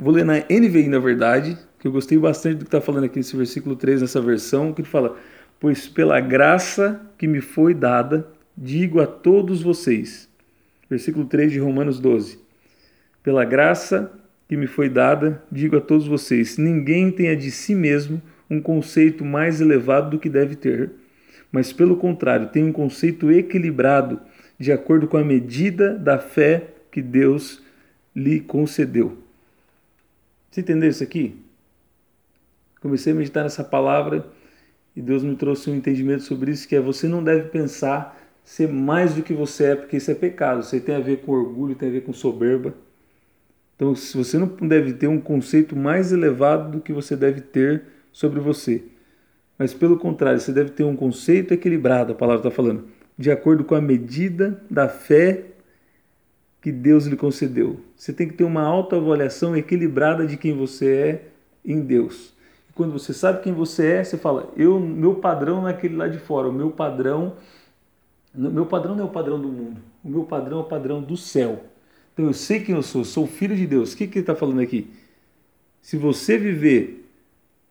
Vou 0.00 0.12
ler 0.12 0.24
na 0.24 0.38
NVI, 0.38 0.88
na 0.88 0.98
verdade, 0.98 1.58
que 1.78 1.86
eu 1.86 1.92
gostei 1.92 2.18
bastante 2.18 2.56
do 2.56 2.64
que 2.64 2.68
está 2.68 2.80
falando 2.80 3.04
aqui 3.04 3.18
nesse 3.18 3.36
versículo 3.36 3.76
3, 3.76 4.00
nessa 4.00 4.20
versão, 4.20 4.72
que 4.72 4.80
ele 4.80 4.88
fala: 4.88 5.16
Pois 5.58 5.88
pela 5.88 6.20
graça 6.20 7.00
que 7.18 7.26
me 7.26 7.40
foi 7.40 7.74
dada, 7.74 8.26
digo 8.60 9.00
a 9.00 9.06
todos 9.06 9.62
vocês. 9.62 10.28
Versículo 10.88 11.24
3 11.24 11.50
de 11.50 11.58
Romanos 11.58 11.98
12. 11.98 12.38
Pela 13.22 13.44
graça 13.44 14.12
que 14.46 14.56
me 14.56 14.66
foi 14.66 14.88
dada, 14.90 15.42
digo 15.50 15.78
a 15.78 15.80
todos 15.80 16.06
vocês: 16.06 16.58
ninguém 16.58 17.10
tenha 17.10 17.34
de 17.34 17.50
si 17.50 17.74
mesmo 17.74 18.20
um 18.50 18.60
conceito 18.60 19.24
mais 19.24 19.60
elevado 19.60 20.10
do 20.10 20.18
que 20.18 20.28
deve 20.28 20.56
ter, 20.56 20.90
mas 21.50 21.72
pelo 21.72 21.96
contrário, 21.96 22.48
tenha 22.48 22.66
um 22.66 22.72
conceito 22.72 23.30
equilibrado, 23.30 24.20
de 24.58 24.72
acordo 24.72 25.06
com 25.06 25.16
a 25.16 25.24
medida 25.24 25.94
da 25.96 26.18
fé 26.18 26.68
que 26.90 27.00
Deus 27.00 27.62
lhe 28.14 28.40
concedeu. 28.40 29.16
Você 30.50 30.60
entendeu 30.60 30.90
isso 30.90 31.02
aqui? 31.02 31.36
Comecei 32.80 33.12
a 33.12 33.16
meditar 33.16 33.44
nessa 33.44 33.62
palavra 33.62 34.26
e 34.96 35.00
Deus 35.00 35.22
me 35.22 35.36
trouxe 35.36 35.70
um 35.70 35.76
entendimento 35.76 36.24
sobre 36.24 36.50
isso, 36.50 36.66
que 36.66 36.74
é 36.74 36.80
você 36.80 37.06
não 37.06 37.22
deve 37.22 37.48
pensar 37.50 38.19
ser 38.44 38.68
mais 38.68 39.14
do 39.14 39.22
que 39.22 39.32
você 39.32 39.64
é, 39.64 39.76
porque 39.76 39.96
isso 39.96 40.10
é 40.10 40.14
pecado. 40.14 40.60
Isso 40.60 40.78
tem 40.80 40.94
a 40.94 41.00
ver 41.00 41.18
com 41.18 41.32
orgulho, 41.32 41.74
tem 41.74 41.88
a 41.88 41.92
ver 41.92 42.02
com 42.02 42.12
soberba. 42.12 42.74
Então, 43.76 43.94
se 43.94 44.16
você 44.16 44.36
não 44.36 44.46
deve 44.46 44.92
ter 44.92 45.06
um 45.06 45.20
conceito 45.20 45.74
mais 45.74 46.12
elevado 46.12 46.72
do 46.72 46.80
que 46.80 46.92
você 46.92 47.16
deve 47.16 47.40
ter 47.40 47.84
sobre 48.12 48.40
você. 48.40 48.82
Mas 49.58 49.72
pelo 49.74 49.98
contrário, 49.98 50.40
você 50.40 50.52
deve 50.52 50.70
ter 50.70 50.84
um 50.84 50.96
conceito 50.96 51.54
equilibrado, 51.54 52.12
a 52.12 52.14
palavra 52.14 52.48
está 52.48 52.50
falando, 52.50 52.84
de 53.16 53.30
acordo 53.30 53.64
com 53.64 53.74
a 53.74 53.80
medida 53.80 54.60
da 54.70 54.88
fé 54.88 55.44
que 56.60 56.72
Deus 56.72 57.06
lhe 57.06 57.16
concedeu. 57.16 57.80
Você 57.96 58.12
tem 58.12 58.28
que 58.28 58.34
ter 58.34 58.44
uma 58.44 58.62
autoavaliação 58.62 59.56
equilibrada 59.56 60.26
de 60.26 60.36
quem 60.36 60.56
você 60.56 60.90
é 60.92 61.24
em 61.64 61.80
Deus. 61.80 62.34
E 62.68 62.72
quando 62.72 62.92
você 62.92 63.12
sabe 63.12 63.42
quem 63.42 63.52
você 63.52 63.86
é, 63.86 64.04
você 64.04 64.16
fala: 64.16 64.50
"Eu, 64.56 64.78
meu 64.78 65.16
padrão 65.16 65.62
não 65.62 65.68
é 65.68 65.72
aquele 65.72 65.96
lá 65.96 66.08
de 66.08 66.18
fora, 66.18 66.48
o 66.48 66.52
meu 66.52 66.70
padrão, 66.70 67.34
meu 68.34 68.66
padrão 68.66 68.94
não 68.94 69.04
é 69.04 69.06
o 69.06 69.10
padrão 69.10 69.40
do 69.40 69.48
mundo. 69.48 69.80
O 70.04 70.08
meu 70.08 70.24
padrão 70.24 70.58
é 70.58 70.60
o 70.62 70.64
padrão 70.64 71.02
do 71.02 71.16
céu. 71.16 71.64
Então 72.12 72.26
eu 72.26 72.32
sei 72.32 72.60
quem 72.60 72.74
eu 72.74 72.82
sou, 72.82 73.04
sou 73.04 73.26
filho 73.26 73.56
de 73.56 73.66
Deus. 73.66 73.92
O 73.92 73.96
que, 73.96 74.06
que 74.06 74.18
ele 74.18 74.22
está 74.22 74.34
falando 74.34 74.60
aqui? 74.60 74.90
Se 75.82 75.96
você 75.96 76.38
viver 76.38 77.08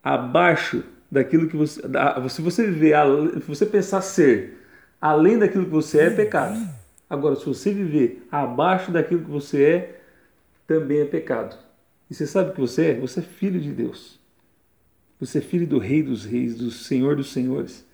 abaixo 0.02 0.82
daquilo 1.10 1.48
que 1.48 1.56
você. 1.56 1.80
Se 2.28 2.42
você 2.42 2.66
viver, 2.66 2.94
se 3.40 3.48
você 3.48 3.66
pensar 3.66 4.00
ser 4.02 4.58
além 5.00 5.38
daquilo 5.38 5.64
que 5.64 5.70
você 5.70 6.00
é, 6.00 6.06
é 6.06 6.10
pecado. 6.10 6.68
Agora, 7.08 7.34
se 7.34 7.44
você 7.44 7.72
viver 7.72 8.26
abaixo 8.30 8.92
daquilo 8.92 9.24
que 9.24 9.30
você 9.30 9.64
é, 9.64 10.00
também 10.66 11.00
é 11.00 11.04
pecado. 11.04 11.56
E 12.08 12.14
você 12.14 12.26
sabe 12.26 12.50
o 12.50 12.54
que 12.54 12.60
você 12.60 12.86
é? 12.86 12.94
Você 13.00 13.20
é 13.20 13.22
filho 13.22 13.60
de 13.60 13.72
Deus. 13.72 14.18
Você 15.18 15.38
é 15.38 15.40
filho 15.40 15.66
do 15.66 15.78
Rei 15.78 16.02
dos 16.02 16.24
Reis, 16.24 16.56
do 16.56 16.70
Senhor 16.70 17.16
dos 17.16 17.32
Senhores. 17.32 17.84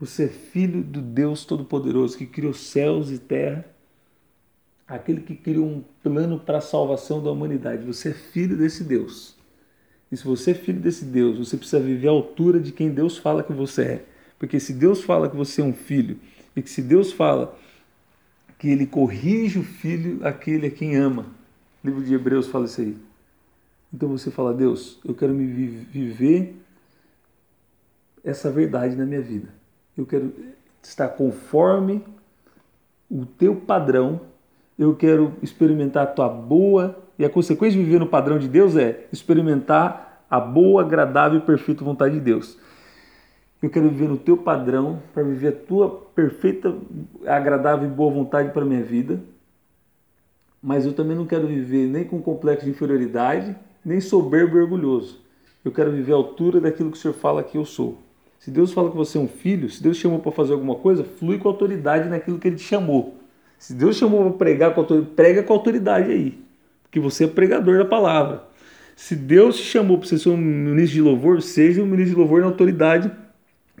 Você 0.00 0.24
é 0.24 0.28
filho 0.28 0.82
do 0.82 1.02
Deus 1.02 1.44
Todo-Poderoso 1.44 2.16
que 2.16 2.26
criou 2.26 2.54
céus 2.54 3.10
e 3.10 3.18
terra 3.18 3.64
aquele 4.90 5.20
que 5.20 5.36
criou 5.36 5.66
um 5.66 5.84
plano 6.02 6.40
para 6.40 6.58
a 6.58 6.60
salvação 6.60 7.22
da 7.22 7.30
humanidade. 7.30 7.86
Você 7.86 8.10
é 8.10 8.12
filho 8.12 8.56
desse 8.56 8.82
Deus. 8.82 9.36
E 10.10 10.16
se 10.16 10.24
você 10.24 10.50
é 10.50 10.54
filho 10.54 10.80
desse 10.80 11.04
Deus, 11.04 11.38
você 11.38 11.56
precisa 11.56 11.78
viver 11.78 12.08
à 12.08 12.10
altura 12.10 12.58
de 12.58 12.72
quem 12.72 12.90
Deus 12.90 13.16
fala 13.16 13.44
que 13.44 13.52
você 13.52 13.82
é. 13.82 14.04
Porque 14.36 14.58
se 14.58 14.72
Deus 14.72 15.04
fala 15.04 15.30
que 15.30 15.36
você 15.36 15.60
é 15.60 15.64
um 15.64 15.72
filho, 15.72 16.18
e 16.56 16.62
que 16.62 16.68
se 16.68 16.82
Deus 16.82 17.12
fala 17.12 17.56
que 18.58 18.68
ele 18.68 18.84
corrige 18.84 19.60
o 19.60 19.62
filho, 19.62 20.26
aquele 20.26 20.66
a 20.66 20.70
quem 20.70 20.96
ama. 20.96 21.26
O 21.84 21.86
livro 21.86 22.02
de 22.02 22.12
Hebreus 22.12 22.48
fala 22.48 22.64
isso 22.64 22.80
aí. 22.80 22.96
Então 23.92 24.08
você 24.08 24.30
fala, 24.30 24.52
Deus, 24.52 24.98
eu 25.04 25.14
quero 25.14 25.32
me 25.32 25.46
viver 25.46 26.56
essa 28.24 28.50
verdade 28.50 28.96
na 28.96 29.06
minha 29.06 29.20
vida. 29.20 29.59
Eu 29.96 30.06
quero 30.06 30.32
estar 30.82 31.08
conforme 31.08 32.04
o 33.10 33.26
teu 33.26 33.56
padrão 33.56 34.20
eu 34.80 34.96
quero 34.96 35.34
experimentar 35.42 36.04
a 36.04 36.06
tua 36.06 36.26
boa, 36.26 36.96
e 37.18 37.24
a 37.24 37.28
consequência 37.28 37.78
de 37.78 37.84
viver 37.84 37.98
no 37.98 38.06
padrão 38.06 38.38
de 38.38 38.48
Deus 38.48 38.74
é 38.78 39.06
experimentar 39.12 40.24
a 40.30 40.40
boa, 40.40 40.80
agradável 40.80 41.38
e 41.38 41.42
perfeita 41.42 41.84
vontade 41.84 42.14
de 42.14 42.20
Deus. 42.20 42.58
Eu 43.62 43.68
quero 43.68 43.90
viver 43.90 44.08
no 44.08 44.16
teu 44.16 44.38
padrão 44.38 45.02
para 45.12 45.22
viver 45.22 45.48
a 45.48 45.52
tua 45.52 46.08
perfeita, 46.14 46.74
agradável 47.26 47.86
e 47.86 47.92
boa 47.92 48.10
vontade 48.10 48.52
para 48.54 48.62
a 48.62 48.64
minha 48.64 48.82
vida. 48.82 49.20
Mas 50.62 50.86
eu 50.86 50.94
também 50.94 51.14
não 51.14 51.26
quero 51.26 51.46
viver 51.46 51.86
nem 51.86 52.04
com 52.04 52.22
complexo 52.22 52.64
de 52.64 52.70
inferioridade, 52.70 53.54
nem 53.84 54.00
soberbo 54.00 54.56
e 54.56 54.62
orgulhoso. 54.62 55.20
Eu 55.62 55.72
quero 55.72 55.92
viver 55.92 56.14
à 56.14 56.16
altura 56.16 56.58
daquilo 56.58 56.90
que 56.90 56.96
o 56.96 57.00
Senhor 57.00 57.12
fala 57.12 57.42
que 57.42 57.58
eu 57.58 57.66
sou. 57.66 57.98
Se 58.40 58.50
Deus 58.50 58.72
fala 58.72 58.90
que 58.90 58.96
você 58.96 59.18
é 59.18 59.20
um 59.20 59.28
filho, 59.28 59.68
se 59.68 59.82
Deus 59.82 59.98
chamou 59.98 60.18
para 60.18 60.32
fazer 60.32 60.54
alguma 60.54 60.74
coisa, 60.74 61.04
flui 61.04 61.38
com 61.38 61.46
autoridade 61.46 62.08
naquilo 62.08 62.38
que 62.38 62.48
Ele 62.48 62.56
te 62.56 62.64
chamou. 62.64 63.18
Se 63.58 63.74
Deus 63.74 63.96
chamou 63.96 64.32
para 64.32 64.54
pregar 64.54 64.74
prega 65.14 65.42
com 65.42 65.52
autoridade 65.52 66.10
aí. 66.10 66.42
Porque 66.82 66.98
você 66.98 67.24
é 67.24 67.26
pregador 67.26 67.76
da 67.76 67.84
palavra. 67.84 68.42
Se 68.96 69.14
Deus 69.14 69.58
te 69.58 69.64
chamou 69.64 69.98
para 69.98 70.08
ser 70.08 70.30
um 70.30 70.38
ministro 70.38 70.94
de 70.94 71.02
louvor, 71.02 71.42
seja 71.42 71.82
um 71.82 71.86
ministro 71.86 72.14
de 72.14 72.20
louvor 72.20 72.40
na 72.40 72.46
autoridade, 72.46 73.12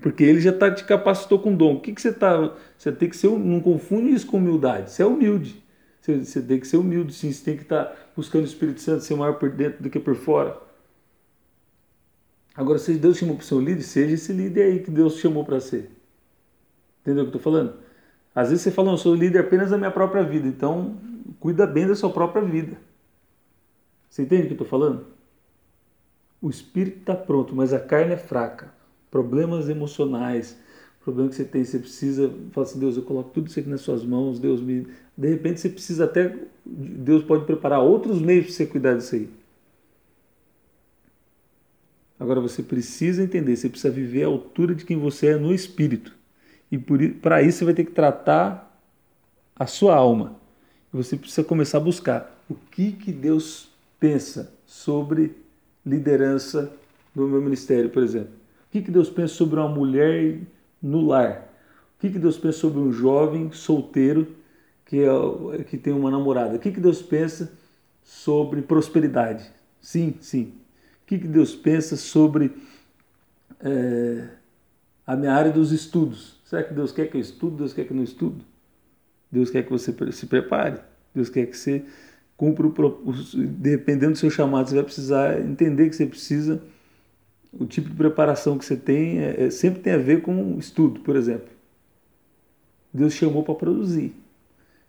porque 0.02 0.22
ele 0.22 0.40
já 0.40 0.52
tá, 0.52 0.70
te 0.70 0.84
capacitou 0.84 1.38
com 1.38 1.54
dom. 1.54 1.76
O 1.76 1.80
que, 1.80 1.94
que 1.94 2.02
você 2.02 2.10
está. 2.10 2.52
Você 2.76 2.92
tem 2.92 3.08
que 3.08 3.16
ser. 3.16 3.30
Não 3.30 3.60
confunde 3.60 4.12
isso 4.12 4.26
com 4.26 4.36
humildade. 4.36 4.90
Você 4.90 5.02
é 5.02 5.06
humilde. 5.06 5.62
Você, 6.02 6.18
você 6.18 6.42
tem 6.42 6.60
que 6.60 6.66
ser 6.66 6.76
humilde, 6.76 7.14
sim. 7.14 7.32
Você 7.32 7.42
tem 7.42 7.56
que 7.56 7.62
estar 7.62 7.84
tá 7.86 7.96
buscando 8.14 8.42
o 8.42 8.46
Espírito 8.46 8.82
Santo 8.82 9.04
ser 9.04 9.14
maior 9.14 9.34
por 9.34 9.48
dentro 9.48 9.82
do 9.82 9.88
que 9.88 9.98
por 9.98 10.14
fora. 10.14 10.54
Agora, 12.60 12.78
se 12.78 12.92
Deus 12.92 13.16
chamou 13.16 13.36
para 13.36 13.44
ser 13.46 13.54
um 13.54 13.60
líder, 13.60 13.82
seja 13.82 14.12
esse 14.12 14.34
líder 14.34 14.64
aí 14.64 14.80
que 14.80 14.90
Deus 14.90 15.16
chamou 15.16 15.42
para 15.46 15.58
ser. 15.60 15.90
Entendeu 17.00 17.24
o 17.24 17.26
que 17.26 17.34
eu 17.34 17.38
estou 17.38 17.40
falando? 17.40 17.72
Às 18.34 18.50
vezes 18.50 18.62
você 18.62 18.70
fala, 18.70 18.92
eu 18.92 18.98
sou 18.98 19.14
líder 19.14 19.38
apenas 19.38 19.70
da 19.70 19.78
minha 19.78 19.90
própria 19.90 20.22
vida, 20.22 20.46
então 20.46 20.94
cuida 21.40 21.66
bem 21.66 21.86
da 21.86 21.94
sua 21.94 22.10
própria 22.10 22.42
vida. 22.42 22.76
Você 24.10 24.24
entende 24.24 24.42
o 24.42 24.44
que 24.44 24.52
eu 24.52 24.56
estou 24.56 24.66
falando? 24.66 25.06
O 26.42 26.50
espírito 26.50 26.98
está 26.98 27.14
pronto, 27.14 27.56
mas 27.56 27.72
a 27.72 27.80
carne 27.80 28.12
é 28.12 28.18
fraca. 28.18 28.70
Problemas 29.10 29.70
emocionais, 29.70 30.58
problema 31.02 31.30
que 31.30 31.36
você 31.36 31.44
tem, 31.44 31.64
você 31.64 31.78
precisa 31.78 32.30
falar 32.52 32.66
assim, 32.66 32.78
Deus, 32.78 32.94
eu 32.94 33.04
coloco 33.04 33.30
tudo 33.30 33.46
isso 33.46 33.58
aqui 33.58 33.70
nas 33.70 33.80
suas 33.80 34.04
mãos, 34.04 34.38
Deus 34.38 34.60
me. 34.60 34.86
De 35.16 35.30
repente 35.30 35.60
você 35.60 35.70
precisa 35.70 36.04
até. 36.04 36.36
Deus 36.66 37.24
pode 37.24 37.46
preparar 37.46 37.80
outros 37.80 38.20
meios 38.20 38.44
para 38.44 38.54
você 38.54 38.66
cuidar 38.66 38.98
disso 38.98 39.14
aí. 39.14 39.39
Agora 42.30 42.46
você 42.46 42.62
precisa 42.62 43.24
entender, 43.24 43.56
você 43.56 43.68
precisa 43.68 43.92
viver 43.92 44.22
à 44.22 44.28
altura 44.28 44.72
de 44.72 44.84
quem 44.84 44.96
você 44.96 45.30
é 45.30 45.36
no 45.36 45.52
espírito. 45.52 46.14
E 46.70 46.78
para 46.78 47.42
isso 47.42 47.58
você 47.58 47.64
vai 47.64 47.74
ter 47.74 47.84
que 47.84 47.90
tratar 47.90 48.72
a 49.58 49.66
sua 49.66 49.96
alma. 49.96 50.36
Você 50.92 51.16
precisa 51.16 51.42
começar 51.42 51.78
a 51.78 51.80
buscar 51.80 52.40
o 52.48 52.54
que, 52.54 52.92
que 52.92 53.10
Deus 53.10 53.68
pensa 53.98 54.54
sobre 54.64 55.34
liderança 55.84 56.72
no 57.12 57.26
meu 57.26 57.42
ministério, 57.42 57.90
por 57.90 58.04
exemplo. 58.04 58.30
O 58.68 58.70
que, 58.70 58.82
que 58.82 58.92
Deus 58.92 59.10
pensa 59.10 59.34
sobre 59.34 59.58
uma 59.58 59.68
mulher 59.68 60.38
no 60.80 61.04
lar? 61.04 61.52
O 61.96 62.00
que, 62.00 62.10
que 62.10 62.18
Deus 62.20 62.38
pensa 62.38 62.58
sobre 62.58 62.78
um 62.78 62.92
jovem 62.92 63.50
solteiro 63.50 64.28
que, 64.86 65.00
é, 65.00 65.64
que 65.64 65.76
tem 65.76 65.92
uma 65.92 66.12
namorada? 66.12 66.54
O 66.54 66.60
que, 66.60 66.70
que 66.70 66.80
Deus 66.80 67.02
pensa 67.02 67.52
sobre 68.04 68.62
prosperidade? 68.62 69.50
Sim, 69.80 70.14
sim. 70.20 70.59
Que, 71.10 71.18
Deus 71.18 71.56
pensa 71.56 71.96
sobre 71.96 72.52
é, 73.58 74.28
a 75.04 75.16
minha 75.16 75.32
área 75.32 75.50
dos 75.50 75.72
estudos? 75.72 76.38
Será 76.44 76.62
que 76.62 76.72
Deus 76.72 76.92
quer 76.92 77.10
que 77.10 77.16
eu 77.16 77.20
estude? 77.20 77.56
Deus 77.56 77.72
quer 77.72 77.84
que 77.84 77.90
eu 77.90 77.96
não 77.96 78.04
estude? 78.04 78.46
Deus 79.28 79.50
quer 79.50 79.64
que 79.64 79.70
você 79.70 79.92
se 80.12 80.26
prepare? 80.26 80.78
Deus 81.12 81.28
quer 81.28 81.46
que 81.46 81.56
você 81.56 81.84
cumpra 82.36 82.64
o 82.64 83.12
dependendo 83.34 84.12
do 84.12 84.18
seu 84.18 84.30
chamado, 84.30 84.68
você 84.68 84.76
vai 84.76 84.84
precisar 84.84 85.40
entender 85.40 85.90
que 85.90 85.96
você 85.96 86.06
precisa 86.06 86.62
o 87.52 87.66
tipo 87.66 87.88
de 87.88 87.96
preparação 87.96 88.56
que 88.56 88.64
você 88.64 88.76
tem 88.76 89.18
é, 89.18 89.46
é, 89.46 89.50
sempre 89.50 89.80
tem 89.80 89.94
a 89.94 89.98
ver 89.98 90.22
com 90.22 90.56
estudo, 90.60 91.00
por 91.00 91.16
exemplo. 91.16 91.48
Deus 92.94 93.14
chamou 93.14 93.42
para 93.42 93.56
produzir. 93.56 94.14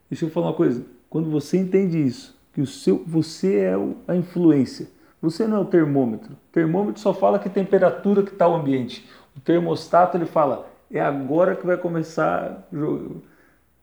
Deixa 0.08 0.25
eu 0.25 0.30
falar 0.30 0.50
uma 0.50 0.54
coisa. 0.54 0.86
Quando 1.10 1.32
você 1.32 1.58
entende 1.58 1.98
isso, 1.98 2.40
que 2.54 2.62
o 2.62 2.68
seu, 2.68 3.04
você 3.08 3.56
é 3.56 3.74
a 4.08 4.16
influência. 4.16 5.00
Você 5.22 5.46
não 5.46 5.58
é 5.58 5.60
o 5.60 5.66
termômetro. 5.66 6.34
O 6.34 6.51
termômetro 6.51 7.01
só 7.01 7.13
fala 7.13 7.38
que 7.38 7.50
temperatura 7.50 8.24
que 8.24 8.32
está 8.32 8.48
o 8.48 8.56
ambiente. 8.56 9.08
O 9.38 9.40
termostato 9.40 10.18
ele 10.18 10.25
fala 10.25 10.68
é 10.90 11.00
agora 11.00 11.56
que 11.56 11.66
vai 11.66 11.78
começar, 11.78 12.68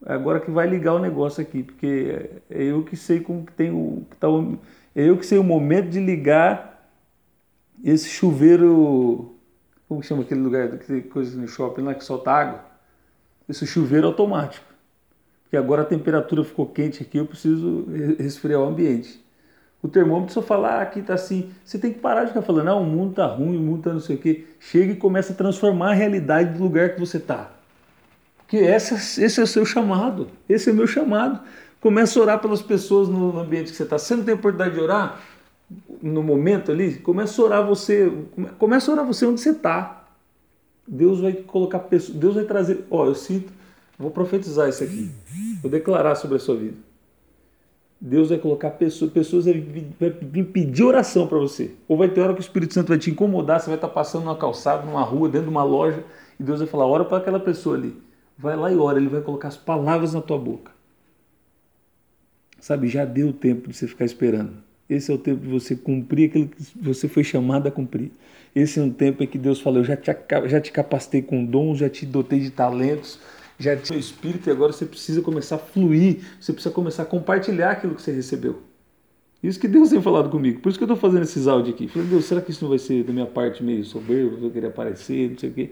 é 0.05 0.13
agora 0.13 0.39
que 0.39 0.51
vai 0.51 0.67
ligar 0.67 0.93
o 0.93 0.99
negócio 0.99 1.41
aqui, 1.41 1.63
porque 1.63 2.29
é 2.49 2.63
eu 2.63 2.83
que 2.83 2.95
sei 2.95 3.19
como 3.19 3.45
que 3.45 3.53
tem 3.53 3.71
o 3.71 4.05
que 4.09 4.17
tá 4.17 4.29
o, 4.29 4.59
é 4.95 5.03
eu 5.03 5.17
que 5.17 5.25
sei 5.25 5.37
o 5.37 5.43
momento 5.43 5.89
de 5.89 5.99
ligar 5.99 6.89
esse 7.83 8.09
chuveiro, 8.09 9.33
como 9.87 10.03
chama 10.03 10.21
aquele 10.21 10.41
lugar, 10.41 10.77
que 10.77 11.01
coisa 11.03 11.39
no 11.39 11.47
shopping 11.47 11.81
lá 11.81 11.95
que 11.95 12.03
solta 12.03 12.31
água, 12.31 12.65
esse 13.47 13.65
chuveiro 13.65 14.07
automático. 14.07 14.65
Porque 15.43 15.57
agora 15.57 15.81
a 15.81 15.85
temperatura 15.85 16.43
ficou 16.43 16.67
quente 16.67 17.01
aqui, 17.01 17.17
eu 17.17 17.25
preciso 17.25 17.87
resfriar 18.19 18.59
o 18.59 18.65
ambiente. 18.65 19.23
O 19.81 19.87
termômetro 19.87 20.33
só 20.33 20.41
fala, 20.41 20.75
ah, 20.75 20.81
aqui 20.81 21.01
tá 21.01 21.13
assim. 21.13 21.51
Você 21.63 21.79
tem 21.79 21.93
que 21.93 21.99
parar 21.99 22.23
de 22.23 22.29
ficar 22.29 22.41
falando, 22.41 22.67
ah, 22.67 22.75
o 22.75 22.83
mundo 22.83 23.13
tá 23.13 23.25
ruim, 23.25 23.57
o 23.57 23.61
mundo 23.61 23.83
tá 23.83 23.93
não 23.93 23.99
sei 23.99 24.17
o 24.17 24.19
quê. 24.19 24.45
Chega 24.59 24.91
e 24.91 24.95
começa 24.95 25.31
a 25.31 25.35
transformar 25.35 25.91
a 25.91 25.93
realidade 25.93 26.57
do 26.57 26.63
lugar 26.63 26.95
que 26.95 26.99
você 26.99 27.19
tá. 27.19 27.51
Porque 28.39 28.57
essa, 28.57 28.95
esse 28.95 29.39
é 29.39 29.43
o 29.43 29.47
seu 29.47 29.65
chamado. 29.65 30.27
Esse 30.49 30.69
é 30.69 30.73
o 30.73 30.75
meu 30.75 30.87
chamado. 30.87 31.39
Começa 31.79 32.19
a 32.19 32.21
orar 32.21 32.39
pelas 32.39 32.61
pessoas 32.61 33.07
no 33.07 33.39
ambiente 33.39 33.71
que 33.71 33.77
você 33.77 33.83
está. 33.83 33.97
Você 33.97 34.15
não 34.15 34.23
tem 34.23 34.33
oportunidade 34.33 34.75
de 34.75 34.81
orar 34.81 35.21
no 36.01 36.21
momento 36.21 36.71
ali? 36.71 36.95
Começa 36.95 37.41
a 37.41 37.45
orar 37.45 37.65
você. 37.65 38.11
Começa 38.57 38.91
a 38.91 38.93
orar 38.95 39.05
você 39.05 39.25
onde 39.25 39.39
você 39.39 39.51
está. 39.51 40.03
Deus 40.85 41.21
vai 41.21 41.31
colocar 41.31 41.79
pessoas. 41.79 42.17
Deus 42.17 42.35
vai 42.35 42.43
trazer. 42.43 42.85
Ó, 42.89 43.05
eu 43.05 43.15
sinto. 43.15 43.53
Vou 43.97 44.11
profetizar 44.11 44.67
isso 44.67 44.83
aqui. 44.83 45.09
Vou 45.61 45.71
declarar 45.71 46.15
sobre 46.15 46.37
a 46.37 46.39
sua 46.39 46.55
vida. 46.55 46.88
Deus 48.01 48.29
vai 48.29 48.37
colocar 48.37 48.71
pessoas, 48.71 49.11
pessoas 49.11 49.45
vai 49.45 49.53
vir 49.53 50.45
pedir 50.45 50.83
oração 50.83 51.27
para 51.27 51.37
você. 51.37 51.71
Ou 51.87 51.97
vai 51.97 52.07
ter 52.07 52.21
hora 52.21 52.33
que 52.33 52.39
o 52.39 52.41
Espírito 52.41 52.73
Santo 52.73 52.87
vai 52.87 52.97
te 52.97 53.11
incomodar, 53.11 53.59
você 53.59 53.67
vai 53.67 53.75
estar 53.75 53.89
passando 53.89 54.23
numa 54.23 54.37
calçada, 54.37 54.85
numa 54.85 55.03
rua, 55.03 55.27
dentro 55.27 55.47
de 55.47 55.51
uma 55.51 55.63
loja, 55.63 56.03
e 56.39 56.43
Deus 56.43 56.59
vai 56.59 56.67
falar: 56.67 56.87
ora 56.87 57.03
para 57.03 57.17
aquela 57.17 57.39
pessoa 57.39 57.75
ali. 57.75 57.93
Vai 58.37 58.55
lá 58.55 58.71
e 58.71 58.77
ora, 58.77 58.97
ele 58.97 59.09
vai 59.09 59.19
colocar 59.21 59.49
as 59.49 59.57
palavras 59.57 60.13
na 60.13 60.21
tua 60.21 60.37
boca. 60.37 60.71
Sabe, 62.61 62.87
já 62.87 63.03
deu 63.03 63.29
o 63.29 63.33
tempo 63.33 63.67
de 63.67 63.75
você 63.75 63.85
ficar 63.85 64.05
esperando. 64.05 64.53
Esse 64.89 65.11
é 65.11 65.13
o 65.13 65.17
tempo 65.17 65.41
de 65.41 65.49
você 65.49 65.75
cumprir 65.75 66.29
aquilo 66.29 66.47
que 66.47 66.63
você 66.81 67.07
foi 67.07 67.23
chamado 67.23 67.67
a 67.67 67.71
cumprir. 67.71 68.11
Esse 68.55 68.79
é 68.79 68.83
um 68.83 68.89
tempo 68.89 69.21
em 69.21 69.27
que 69.27 69.37
Deus 69.37 69.59
falou: 69.59 69.79
eu 69.79 69.83
já 69.83 69.97
te, 69.97 70.09
já 70.45 70.61
te 70.61 70.71
capacitei 70.71 71.21
com 71.21 71.43
dons, 71.43 71.79
já 71.79 71.89
te 71.89 72.05
dotei 72.05 72.39
de 72.39 72.49
talentos, 72.49 73.19
já 73.59 73.75
tinha 73.75 73.97
o 73.97 73.99
Espírito 73.99 74.49
e 74.49 74.51
agora 74.51 74.71
você 74.71 74.85
precisa 74.85 75.21
começar 75.21 75.55
a 75.55 75.59
fluir, 75.59 76.21
você 76.39 76.53
precisa 76.53 76.73
começar 76.73 77.03
a 77.03 77.05
compartilhar 77.05 77.71
aquilo 77.71 77.93
que 77.93 78.01
você 78.01 78.11
recebeu. 78.11 78.61
Isso 79.43 79.59
que 79.59 79.67
Deus 79.67 79.89
tem 79.89 80.01
falado 80.01 80.29
comigo. 80.29 80.59
Por 80.61 80.69
isso 80.69 80.77
que 80.77 80.83
eu 80.83 80.93
estou 80.93 80.97
fazendo 80.97 81.23
esses 81.23 81.47
áudios 81.47 81.75
aqui. 81.75 81.87
Falei, 81.87 82.07
Deus, 82.07 82.25
será 82.25 82.41
que 82.41 82.51
isso 82.51 82.63
não 82.63 82.69
vai 82.69 82.79
ser 82.79 83.03
da 83.03 83.13
minha 83.13 83.25
parte 83.25 83.63
meio 83.63 83.83
soberbo, 83.85 84.45
eu 84.45 84.51
querer 84.51 84.67
aparecer, 84.67 85.31
não 85.31 85.37
sei 85.37 85.49
o 85.49 85.53
quê. 85.53 85.69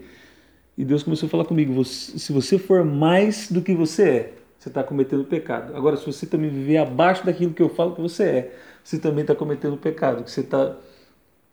E 0.76 0.84
Deus 0.84 1.02
começou 1.02 1.26
a 1.26 1.30
falar 1.30 1.44
comigo, 1.44 1.72
você, 1.72 2.18
se 2.18 2.32
você 2.32 2.58
for 2.58 2.84
mais 2.84 3.50
do 3.50 3.60
que 3.60 3.74
você 3.74 4.02
é, 4.02 4.34
você 4.58 4.68
está 4.68 4.82
cometendo 4.82 5.24
pecado. 5.24 5.76
Agora, 5.76 5.96
se 5.96 6.06
você 6.06 6.26
também 6.26 6.50
viver 6.50 6.78
abaixo 6.78 7.24
daquilo 7.24 7.52
que 7.52 7.62
eu 7.62 7.68
falo 7.68 7.94
que 7.94 8.00
você 8.00 8.22
é, 8.22 8.58
você 8.82 8.98
também 8.98 9.22
está 9.22 9.34
cometendo 9.34 9.76
pecado. 9.76 10.24
Que 10.24 10.30
você, 10.30 10.42
tá, 10.42 10.76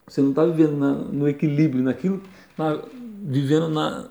você 0.07 0.21
não 0.21 0.29
está 0.29 0.45
vivendo 0.45 0.77
na, 0.77 0.93
no 0.93 1.27
equilíbrio, 1.27 1.83
naquilo, 1.83 2.21
na, 2.57 2.81
vivendo 3.23 3.69
na, 3.69 4.09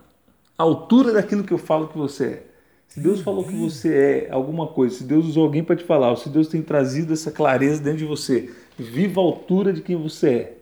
altura 0.62 1.12
daquilo 1.12 1.44
que 1.44 1.52
eu 1.52 1.58
falo 1.58 1.88
que 1.88 1.98
você 1.98 2.24
é. 2.24 2.46
Se 2.86 3.00
Deus 3.00 3.20
falou 3.20 3.44
que 3.44 3.56
você 3.56 3.94
é 3.94 4.30
alguma 4.30 4.68
coisa, 4.68 4.96
se 4.96 5.04
Deus 5.04 5.26
usou 5.26 5.44
alguém 5.44 5.64
para 5.64 5.74
te 5.74 5.82
falar, 5.82 6.10
ou 6.10 6.16
se 6.16 6.28
Deus 6.28 6.46
tem 6.46 6.62
trazido 6.62 7.12
essa 7.12 7.32
clareza 7.32 7.82
dentro 7.82 7.98
de 7.98 8.04
você, 8.04 8.54
viva 8.78 9.20
a 9.20 9.24
altura 9.24 9.72
de 9.72 9.82
quem 9.82 9.96
você 9.96 10.28
é. 10.28 10.58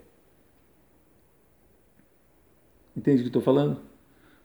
Entende 2.96 3.18
o 3.18 3.22
que 3.24 3.28
estou 3.28 3.42
falando? 3.42 3.78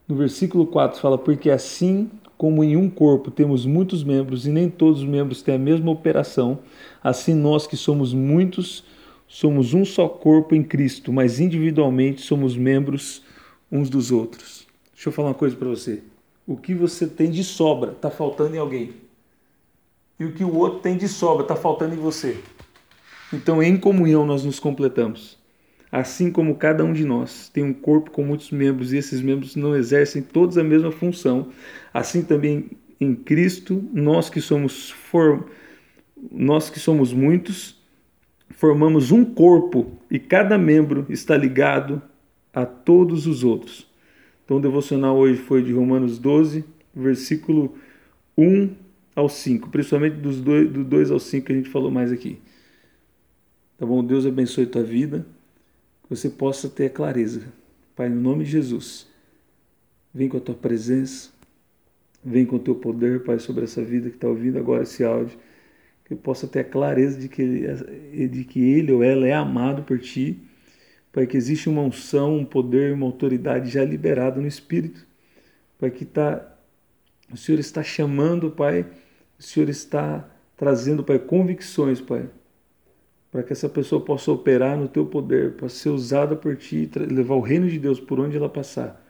No 0.07 0.15
versículo 0.15 0.67
4 0.67 0.99
fala: 0.99 1.17
Porque 1.17 1.49
assim 1.49 2.11
como 2.37 2.63
em 2.63 2.75
um 2.75 2.89
corpo 2.89 3.31
temos 3.31 3.65
muitos 3.65 4.03
membros 4.03 4.45
e 4.45 4.51
nem 4.51 4.69
todos 4.69 5.01
os 5.01 5.07
membros 5.07 5.41
têm 5.41 5.55
a 5.55 5.59
mesma 5.59 5.89
operação, 5.91 6.59
assim 7.03 7.33
nós 7.33 7.65
que 7.65 7.75
somos 7.77 8.13
muitos 8.13 8.83
somos 9.27 9.73
um 9.73 9.83
só 9.83 10.07
corpo 10.07 10.55
em 10.55 10.63
Cristo, 10.63 11.11
mas 11.11 11.39
individualmente 11.39 12.21
somos 12.21 12.55
membros 12.55 13.23
uns 13.71 13.89
dos 13.89 14.11
outros. 14.11 14.66
Deixa 14.97 15.09
eu 15.09 15.13
falar 15.13 15.27
uma 15.27 15.35
coisa 15.35 15.55
para 15.55 15.67
você. 15.67 16.01
O 16.47 16.57
que 16.57 16.73
você 16.73 17.05
tem 17.05 17.29
de 17.29 17.43
sobra 17.43 17.91
está 17.91 18.09
faltando 18.09 18.55
em 18.55 18.57
alguém. 18.57 18.95
E 20.19 20.25
o 20.25 20.33
que 20.33 20.43
o 20.43 20.55
outro 20.55 20.79
tem 20.79 20.97
de 20.97 21.07
sobra 21.07 21.43
está 21.43 21.55
faltando 21.55 21.93
em 21.93 21.99
você. 21.99 22.39
Então, 23.31 23.61
em 23.61 23.77
comunhão, 23.77 24.25
nós 24.25 24.43
nos 24.43 24.59
completamos. 24.59 25.37
Assim 25.91 26.31
como 26.31 26.55
cada 26.55 26.83
um 26.83 26.93
de 26.93 27.05
nós 27.05 27.47
tem 27.47 27.63
um 27.63 27.75
corpo 27.75 28.09
com 28.09 28.23
muitos 28.23 28.49
membros 28.49 28.91
e 28.91 28.97
esses 28.97 29.21
membros 29.21 29.55
não 29.55 29.75
exercem 29.75 30.23
todos 30.23 30.57
a 30.57 30.63
mesma 30.63 30.91
função, 30.91 31.49
assim 31.93 32.23
também 32.23 32.71
em 32.99 33.13
Cristo, 33.13 33.87
nós 33.93 34.31
que 34.31 34.41
somos 34.41 34.89
for... 34.89 35.47
nós 36.31 36.71
que 36.71 36.79
somos 36.79 37.13
muitos, 37.13 37.79
formamos 38.49 39.11
um 39.11 39.23
corpo 39.23 39.91
e 40.09 40.17
cada 40.17 40.57
membro 40.57 41.05
está 41.07 41.37
ligado 41.37 42.01
a 42.51 42.65
todos 42.65 43.27
os 43.27 43.43
outros. 43.43 43.86
Então, 44.47 44.55
o 44.55 44.61
devocional 44.61 45.17
hoje 45.17 45.41
foi 45.41 45.61
de 45.61 45.73
Romanos 45.73 46.17
12, 46.17 46.63
versículo 46.95 47.75
1 48.37 48.73
ao 49.13 49.27
5, 49.27 49.69
principalmente 49.69 50.13
dos 50.13 50.39
dois, 50.39 50.71
do 50.71 50.85
2 50.85 51.11
ao 51.11 51.19
5 51.19 51.45
que 51.45 51.51
a 51.51 51.55
gente 51.55 51.67
falou 51.67 51.91
mais 51.91 52.13
aqui. 52.13 52.39
Tá 53.77 53.85
bom? 53.85 54.01
Deus 54.01 54.25
abençoe 54.25 54.65
tua 54.65 54.83
vida, 54.83 55.27
que 56.01 56.09
você 56.15 56.29
possa 56.29 56.69
ter 56.69 56.85
a 56.85 56.89
clareza. 56.89 57.51
Pai, 57.93 58.07
no 58.07 58.21
nome 58.21 58.45
de 58.45 58.51
Jesus, 58.51 59.05
vem 60.13 60.29
com 60.29 60.37
a 60.37 60.39
tua 60.39 60.55
presença, 60.55 61.29
vem 62.23 62.45
com 62.45 62.55
o 62.55 62.59
teu 62.59 62.75
poder, 62.75 63.25
Pai, 63.25 63.39
sobre 63.39 63.65
essa 63.65 63.83
vida 63.83 64.09
que 64.09 64.15
está 64.15 64.29
ouvindo 64.29 64.57
agora 64.57 64.83
esse 64.83 65.03
áudio, 65.03 65.37
que 66.05 66.13
eu 66.13 66.17
possa 66.17 66.47
ter 66.47 66.61
a 66.61 66.63
clareza 66.63 67.19
de 67.19 67.27
que 67.27 67.41
ele, 67.41 68.27
de 68.29 68.45
que 68.45 68.61
ele 68.61 68.93
ou 68.93 69.03
ela 69.03 69.27
é 69.27 69.33
amado 69.33 69.83
por 69.83 69.99
ti 69.99 70.39
Pai, 71.11 71.25
que 71.25 71.37
existe 71.37 71.69
uma 71.69 71.81
unção, 71.81 72.37
um 72.37 72.45
poder, 72.45 72.93
uma 72.93 73.05
autoridade 73.05 73.69
já 73.69 73.83
liberado 73.83 74.41
no 74.41 74.47
Espírito. 74.47 75.05
Pai, 75.79 75.89
que 75.89 76.05
tá, 76.05 76.55
o 77.31 77.37
Senhor 77.37 77.59
está 77.59 77.81
chamando, 77.81 78.51
Pai, 78.51 78.85
o 79.39 79.43
Senhor 79.43 79.69
está 79.69 80.29
trazendo, 80.55 81.03
Pai, 81.03 81.19
convicções, 81.19 82.01
Pai, 82.01 82.29
para 83.31 83.43
que 83.43 83.53
essa 83.53 83.69
pessoa 83.69 84.03
possa 84.03 84.31
operar 84.31 84.77
no 84.77 84.87
Teu 84.87 85.05
poder, 85.05 85.53
para 85.53 85.69
ser 85.69 85.89
usada 85.89 86.35
por 86.35 86.55
Ti, 86.55 86.89
levar 87.09 87.35
o 87.35 87.41
reino 87.41 87.67
de 87.67 87.79
Deus 87.79 87.99
por 87.99 88.19
onde 88.19 88.37
ela 88.37 88.49
passar. 88.49 89.03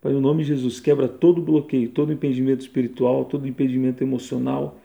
Pai, 0.00 0.12
no 0.12 0.20
nome 0.20 0.42
de 0.42 0.48
Jesus, 0.48 0.80
quebra 0.80 1.08
todo 1.08 1.42
bloqueio, 1.42 1.88
todo 1.88 2.12
impedimento 2.12 2.62
espiritual, 2.62 3.24
todo 3.24 3.48
impedimento 3.48 4.02
emocional. 4.02 4.78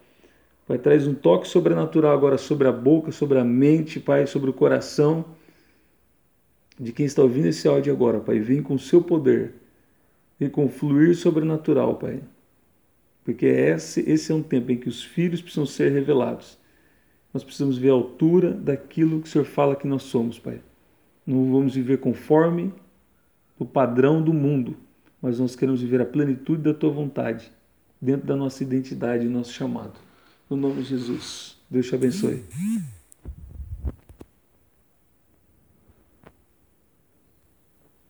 Pai, 0.68 0.78
traz 0.78 1.06
um 1.06 1.14
toque 1.14 1.48
sobrenatural 1.48 2.14
agora 2.14 2.38
sobre 2.38 2.68
a 2.68 2.72
boca, 2.72 3.12
sobre 3.12 3.38
a 3.38 3.44
mente, 3.44 4.00
Pai, 4.00 4.26
sobre 4.26 4.50
o 4.50 4.54
coração 4.54 5.26
de 6.84 6.92
quem 6.92 7.06
está 7.06 7.22
ouvindo 7.22 7.48
esse 7.48 7.68
áudio 7.68 7.94
agora, 7.94 8.20
Pai. 8.20 8.40
Vem 8.40 8.62
com 8.62 8.76
o 8.76 8.80
seu 8.80 9.02
poder, 9.02 9.54
vem 10.38 10.50
com 10.50 10.68
fluir 10.68 11.16
sobrenatural, 11.16 11.96
Pai. 11.96 12.22
Porque 13.24 13.46
esse, 13.46 14.02
esse 14.02 14.32
é 14.32 14.36
um 14.36 14.44
tempo 14.44 14.72
em 14.72 14.78
que 14.78 14.90
os 14.90 15.02
filhos 15.02 15.42
precisam 15.42 15.66
ser 15.66 15.92
revelados. 15.92 16.58
Nós 17.34 17.44
precisamos 17.44 17.78
ver 17.78 17.90
a 17.90 17.94
altura 17.94 18.52
daquilo 18.52 19.22
que 19.22 19.28
o 19.28 19.32
Senhor 19.32 19.46
fala 19.46 19.78
que 19.78 19.88
nós 19.88 20.04
somos, 20.04 20.38
Pai. 20.38 20.60
Não 21.26 21.52
vamos 21.52 21.74
viver 21.74 22.00
conforme 22.00 22.74
o 23.58 23.66
padrão 23.66 24.22
do 24.22 24.34
mundo, 24.34 24.76
mas 25.22 25.40
nós 25.40 25.56
queremos 25.56 25.82
viver 25.82 26.02
a 26.02 26.06
plenitude 26.06 26.64
da 26.64 26.74
Tua 26.74 26.92
vontade, 26.92 27.50
dentro 28.02 28.28
da 28.28 28.36
nossa 28.36 28.62
identidade 28.62 29.26
e 29.26 29.30
nosso 29.30 29.54
chamado. 29.54 29.98
No 30.50 30.58
nome 30.58 30.82
de 30.82 30.90
Jesus. 30.90 31.58
Deus 31.70 31.88
te 31.88 31.96
abençoe. 31.96 32.44